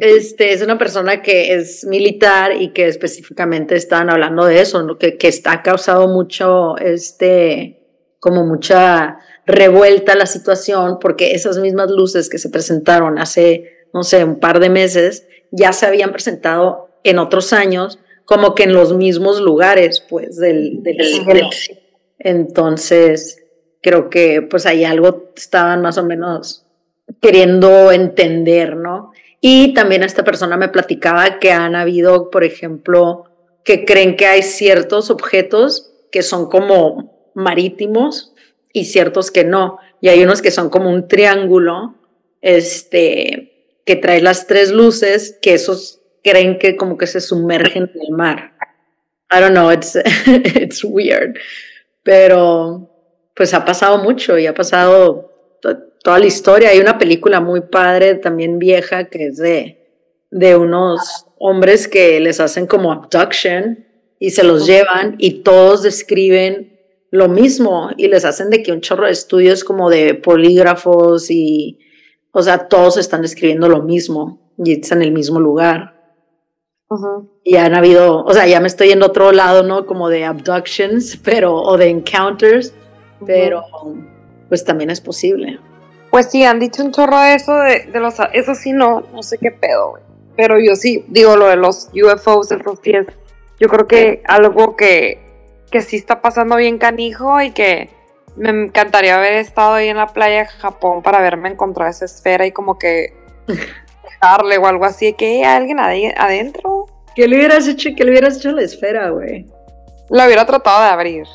Este, 0.00 0.52
es 0.52 0.62
una 0.62 0.78
persona 0.78 1.22
que 1.22 1.54
es 1.54 1.84
militar 1.84 2.60
y 2.60 2.72
que 2.72 2.86
específicamente 2.88 3.76
están 3.76 4.10
hablando 4.10 4.44
de 4.46 4.60
eso, 4.60 4.98
que, 4.98 5.18
que 5.18 5.28
está 5.28 5.62
causado 5.62 6.08
mucho, 6.08 6.76
este, 6.78 7.82
como 8.18 8.46
mucha 8.46 9.18
revuelta 9.46 10.14
la 10.14 10.26
situación, 10.26 10.98
porque 11.00 11.32
esas 11.32 11.58
mismas 11.58 11.90
luces 11.90 12.30
que 12.30 12.38
se 12.38 12.48
presentaron 12.48 13.18
hace, 13.18 13.86
no 13.92 14.02
sé, 14.02 14.24
un 14.24 14.40
par 14.40 14.58
de 14.58 14.70
meses, 14.70 15.26
ya 15.50 15.72
se 15.72 15.86
habían 15.86 16.12
presentado 16.12 16.88
en 17.04 17.18
otros 17.18 17.52
años, 17.52 17.98
como 18.24 18.54
que 18.54 18.62
en 18.62 18.72
los 18.72 18.94
mismos 18.94 19.40
lugares, 19.40 20.02
pues, 20.08 20.36
del, 20.36 20.82
del, 20.82 21.02
entonces, 22.18 23.44
creo 23.82 24.08
que 24.08 24.40
pues 24.40 24.64
ahí 24.64 24.84
algo 24.84 25.30
estaban 25.36 25.82
más 25.82 25.98
o 25.98 26.04
menos 26.04 26.64
queriendo 27.20 27.92
entender, 27.92 28.76
¿no? 28.76 29.12
Y 29.46 29.74
también 29.74 30.02
esta 30.02 30.24
persona 30.24 30.56
me 30.56 30.70
platicaba 30.70 31.38
que 31.38 31.52
han 31.52 31.76
habido, 31.76 32.30
por 32.30 32.44
ejemplo, 32.44 33.24
que 33.62 33.84
creen 33.84 34.16
que 34.16 34.24
hay 34.24 34.42
ciertos 34.42 35.10
objetos 35.10 35.92
que 36.10 36.22
son 36.22 36.48
como 36.48 37.30
marítimos 37.34 38.32
y 38.72 38.86
ciertos 38.86 39.30
que 39.30 39.44
no. 39.44 39.78
Y 40.00 40.08
hay 40.08 40.24
unos 40.24 40.40
que 40.40 40.50
son 40.50 40.70
como 40.70 40.88
un 40.88 41.08
triángulo, 41.08 41.94
este, 42.40 43.82
que 43.84 43.96
trae 43.96 44.22
las 44.22 44.46
tres 44.46 44.70
luces, 44.70 45.38
que 45.42 45.52
esos 45.52 46.00
creen 46.22 46.58
que 46.58 46.76
como 46.76 46.96
que 46.96 47.06
se 47.06 47.20
sumergen 47.20 47.90
en 47.94 48.00
el 48.00 48.16
mar. 48.16 48.54
I 49.30 49.40
don't 49.40 49.52
know, 49.52 49.70
it's, 49.70 49.94
it's 50.26 50.82
weird. 50.82 51.36
Pero 52.02 52.88
pues 53.36 53.52
ha 53.52 53.62
pasado 53.66 53.98
mucho 53.98 54.38
y 54.38 54.46
ha 54.46 54.54
pasado 54.54 55.33
toda 56.04 56.18
la 56.18 56.26
historia. 56.26 56.68
Hay 56.68 56.78
una 56.78 56.98
película 56.98 57.40
muy 57.40 57.62
padre, 57.62 58.14
también 58.16 58.58
vieja, 58.58 59.08
que 59.08 59.28
es 59.28 59.38
de, 59.38 60.26
de 60.30 60.54
unos 60.54 61.26
hombres 61.38 61.88
que 61.88 62.20
les 62.20 62.40
hacen 62.40 62.66
como 62.66 62.92
abduction 62.92 63.84
y 64.20 64.30
se 64.30 64.44
los 64.44 64.66
llevan 64.66 65.16
y 65.18 65.42
todos 65.42 65.82
describen 65.82 66.78
lo 67.10 67.28
mismo 67.28 67.88
y 67.96 68.08
les 68.08 68.24
hacen 68.24 68.50
de 68.50 68.62
que 68.62 68.70
un 68.70 68.82
chorro 68.82 69.06
de 69.06 69.12
estudios 69.12 69.64
como 69.64 69.88
de 69.88 70.14
polígrafos 70.14 71.30
y, 71.30 71.78
o 72.32 72.42
sea, 72.42 72.68
todos 72.68 72.98
están 72.98 73.22
describiendo 73.22 73.68
lo 73.68 73.82
mismo 73.82 74.52
y 74.58 74.72
están 74.72 74.98
en 74.98 75.08
el 75.08 75.14
mismo 75.14 75.40
lugar. 75.40 75.94
Y 77.42 77.56
han 77.56 77.74
habido, 77.74 78.22
o 78.24 78.32
sea, 78.32 78.46
ya 78.46 78.60
me 78.60 78.68
estoy 78.68 78.90
en 78.90 79.02
otro 79.02 79.32
lado, 79.32 79.62
¿no? 79.62 79.86
Como 79.86 80.08
de 80.10 80.24
abductions, 80.24 81.16
pero, 81.24 81.54
o 81.54 81.76
de 81.76 81.88
encounters, 81.88 82.74
pero 83.26 83.64
pues 84.48 84.64
también 84.64 84.90
es 84.90 85.00
posible. 85.00 85.58
Pues 86.14 86.30
sí, 86.30 86.44
han 86.44 86.60
dicho 86.60 86.84
un 86.84 86.92
chorro 86.92 87.18
de 87.18 87.34
eso, 87.34 87.52
de, 87.58 87.88
los... 87.94 88.14
Eso 88.32 88.54
sí, 88.54 88.72
no, 88.72 89.00
no 89.12 89.24
sé 89.24 89.36
qué 89.36 89.50
pedo, 89.50 89.90
güey. 89.90 90.02
Pero 90.36 90.60
yo 90.60 90.76
sí, 90.76 91.04
digo 91.08 91.34
lo 91.34 91.48
de 91.48 91.56
los 91.56 91.88
UFOs, 91.92 92.52
esos 92.52 92.78
pies. 92.78 93.06
Yo 93.58 93.66
creo 93.66 93.88
que 93.88 94.22
algo 94.28 94.76
que, 94.76 95.18
que 95.72 95.80
sí 95.80 95.96
está 95.96 96.22
pasando 96.22 96.54
bien 96.54 96.78
canijo 96.78 97.42
y 97.42 97.50
que 97.50 97.90
me 98.36 98.50
encantaría 98.50 99.16
haber 99.16 99.32
estado 99.32 99.74
ahí 99.74 99.88
en 99.88 99.96
la 99.96 100.06
playa 100.06 100.42
de 100.42 100.46
Japón 100.46 101.02
para 101.02 101.20
verme 101.20 101.48
encontrar 101.48 101.90
esa 101.90 102.04
esfera 102.04 102.46
y 102.46 102.52
como 102.52 102.78
que 102.78 103.12
dejarle 103.48 104.58
o 104.58 104.68
algo 104.68 104.84
así, 104.84 105.14
que 105.14 105.26
hay 105.26 105.42
alguien 105.42 105.80
adentro. 105.80 106.86
¿Qué 107.16 107.26
le 107.26 107.38
hubieras 107.38 107.66
hecho? 107.66 107.90
¿Qué 107.96 108.04
le 108.04 108.12
hubieras 108.12 108.36
hecho 108.36 108.50
a 108.50 108.52
la 108.52 108.62
esfera, 108.62 109.10
güey? 109.10 109.48
La 110.10 110.26
hubiera 110.26 110.46
tratado 110.46 110.80
de 110.80 110.90
abrir. 110.90 111.26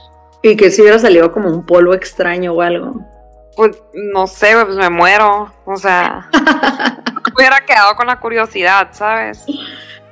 Y 0.42 0.56
que 0.56 0.72
si 0.72 0.82
hubiera 0.82 1.00
salido 1.00 1.34
como 1.34 1.50
un 1.50 1.66
polvo 1.66 1.94
extraño 1.94 2.54
o 2.54 2.62
algo. 2.62 3.19
Pues 3.60 3.76
no 3.92 4.26
sé, 4.26 4.54
pues 4.64 4.78
me 4.78 4.90
muero. 4.90 5.54
O 5.66 5.76
sea, 5.76 6.30
hubiera 7.36 7.60
quedado 7.66 7.94
con 7.98 8.08
la 8.08 8.18
curiosidad, 8.18 8.88
¿sabes? 8.94 9.44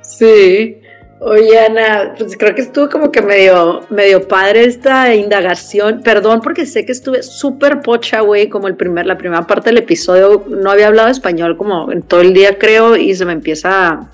Sí. 0.02 0.82
Oye, 1.18 1.58
Ana, 1.58 2.14
pues 2.18 2.36
creo 2.36 2.54
que 2.54 2.60
estuvo 2.60 2.90
como 2.90 3.10
que 3.10 3.22
medio, 3.22 3.86
medio 3.88 4.28
padre 4.28 4.66
esta 4.66 5.14
indagación. 5.14 6.02
Perdón, 6.02 6.42
porque 6.42 6.66
sé 6.66 6.84
que 6.84 6.92
estuve 6.92 7.22
súper 7.22 7.80
pocha, 7.80 8.20
güey, 8.20 8.50
como 8.50 8.68
el 8.68 8.76
primer, 8.76 9.06
la 9.06 9.16
primera 9.16 9.46
parte 9.46 9.70
del 9.70 9.78
episodio. 9.78 10.44
No 10.46 10.70
había 10.70 10.88
hablado 10.88 11.08
español 11.08 11.56
como 11.56 11.90
en 11.90 12.02
todo 12.02 12.20
el 12.20 12.34
día, 12.34 12.58
creo, 12.58 12.96
y 12.96 13.14
se 13.14 13.24
me 13.24 13.32
empieza 13.32 13.88
a 13.88 14.10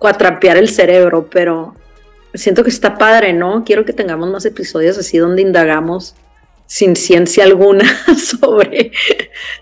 cuatrapear 0.00 0.56
el 0.56 0.68
cerebro, 0.68 1.28
pero 1.30 1.76
siento 2.34 2.64
que 2.64 2.70
está 2.70 2.98
padre, 2.98 3.32
¿no? 3.32 3.62
Quiero 3.62 3.84
que 3.84 3.92
tengamos 3.92 4.28
más 4.28 4.44
episodios 4.44 4.98
así 4.98 5.18
donde 5.18 5.40
indagamos 5.40 6.16
sin 6.72 6.96
ciencia 6.96 7.44
alguna 7.44 7.84
sobre, 8.16 8.92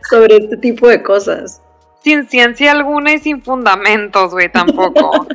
sobre 0.08 0.36
este 0.36 0.56
tipo 0.58 0.86
de 0.86 1.02
cosas. 1.02 1.60
Sin 2.04 2.28
ciencia 2.28 2.70
alguna 2.70 3.14
y 3.14 3.18
sin 3.18 3.42
fundamentos, 3.42 4.30
güey, 4.30 4.48
tampoco. 4.48 5.26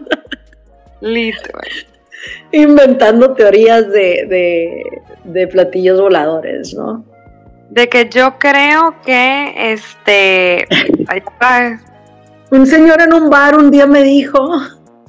Listo, 1.01 1.49
güey. 1.51 2.63
Inventando 2.63 3.33
teorías 3.33 3.91
de, 3.91 4.87
de, 5.25 5.47
platillos 5.47 5.99
voladores, 5.99 6.73
¿no? 6.73 7.03
De 7.69 7.89
que 7.89 8.07
yo 8.07 8.39
creo 8.39 8.95
que, 9.05 9.73
este, 9.73 10.65
Un 12.51 12.65
señor 12.65 13.01
en 13.01 13.13
un 13.13 13.29
bar 13.29 13.57
un 13.57 13.69
día 13.69 13.85
me 13.85 14.01
dijo. 14.01 14.39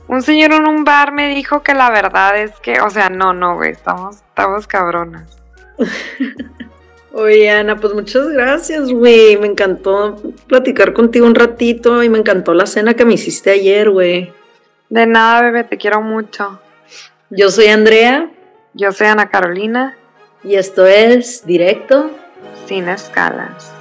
Un 0.08 0.20
señor 0.20 0.52
en 0.52 0.66
un 0.66 0.82
bar 0.82 1.12
me 1.12 1.28
dijo 1.28 1.62
que 1.62 1.74
la 1.74 1.90
verdad 1.90 2.36
es 2.36 2.50
que, 2.58 2.80
o 2.80 2.90
sea, 2.90 3.08
no, 3.08 3.32
no, 3.32 3.54
güey, 3.54 3.70
estamos, 3.70 4.16
estamos 4.16 4.66
cabronas. 4.66 5.45
Oye, 7.12 7.48
Ana, 7.50 7.76
pues 7.76 7.94
muchas 7.94 8.28
gracias, 8.28 8.90
güey. 8.92 9.36
Me 9.38 9.46
encantó 9.46 10.20
platicar 10.46 10.92
contigo 10.92 11.26
un 11.26 11.34
ratito 11.34 12.02
y 12.02 12.08
me 12.08 12.18
encantó 12.18 12.52
la 12.52 12.66
cena 12.66 12.94
que 12.94 13.04
me 13.06 13.14
hiciste 13.14 13.50
ayer, 13.50 13.90
güey. 13.90 14.32
De 14.90 15.06
nada, 15.06 15.42
bebé, 15.42 15.64
te 15.64 15.78
quiero 15.78 16.02
mucho. 16.02 16.60
Yo 17.30 17.50
soy 17.50 17.68
Andrea. 17.68 18.30
Yo 18.74 18.92
soy 18.92 19.06
Ana 19.06 19.30
Carolina. 19.30 19.96
Y 20.44 20.56
esto 20.56 20.86
es 20.86 21.46
Directo 21.46 22.10
Sin 22.66 22.88
Escalas. 22.88 23.75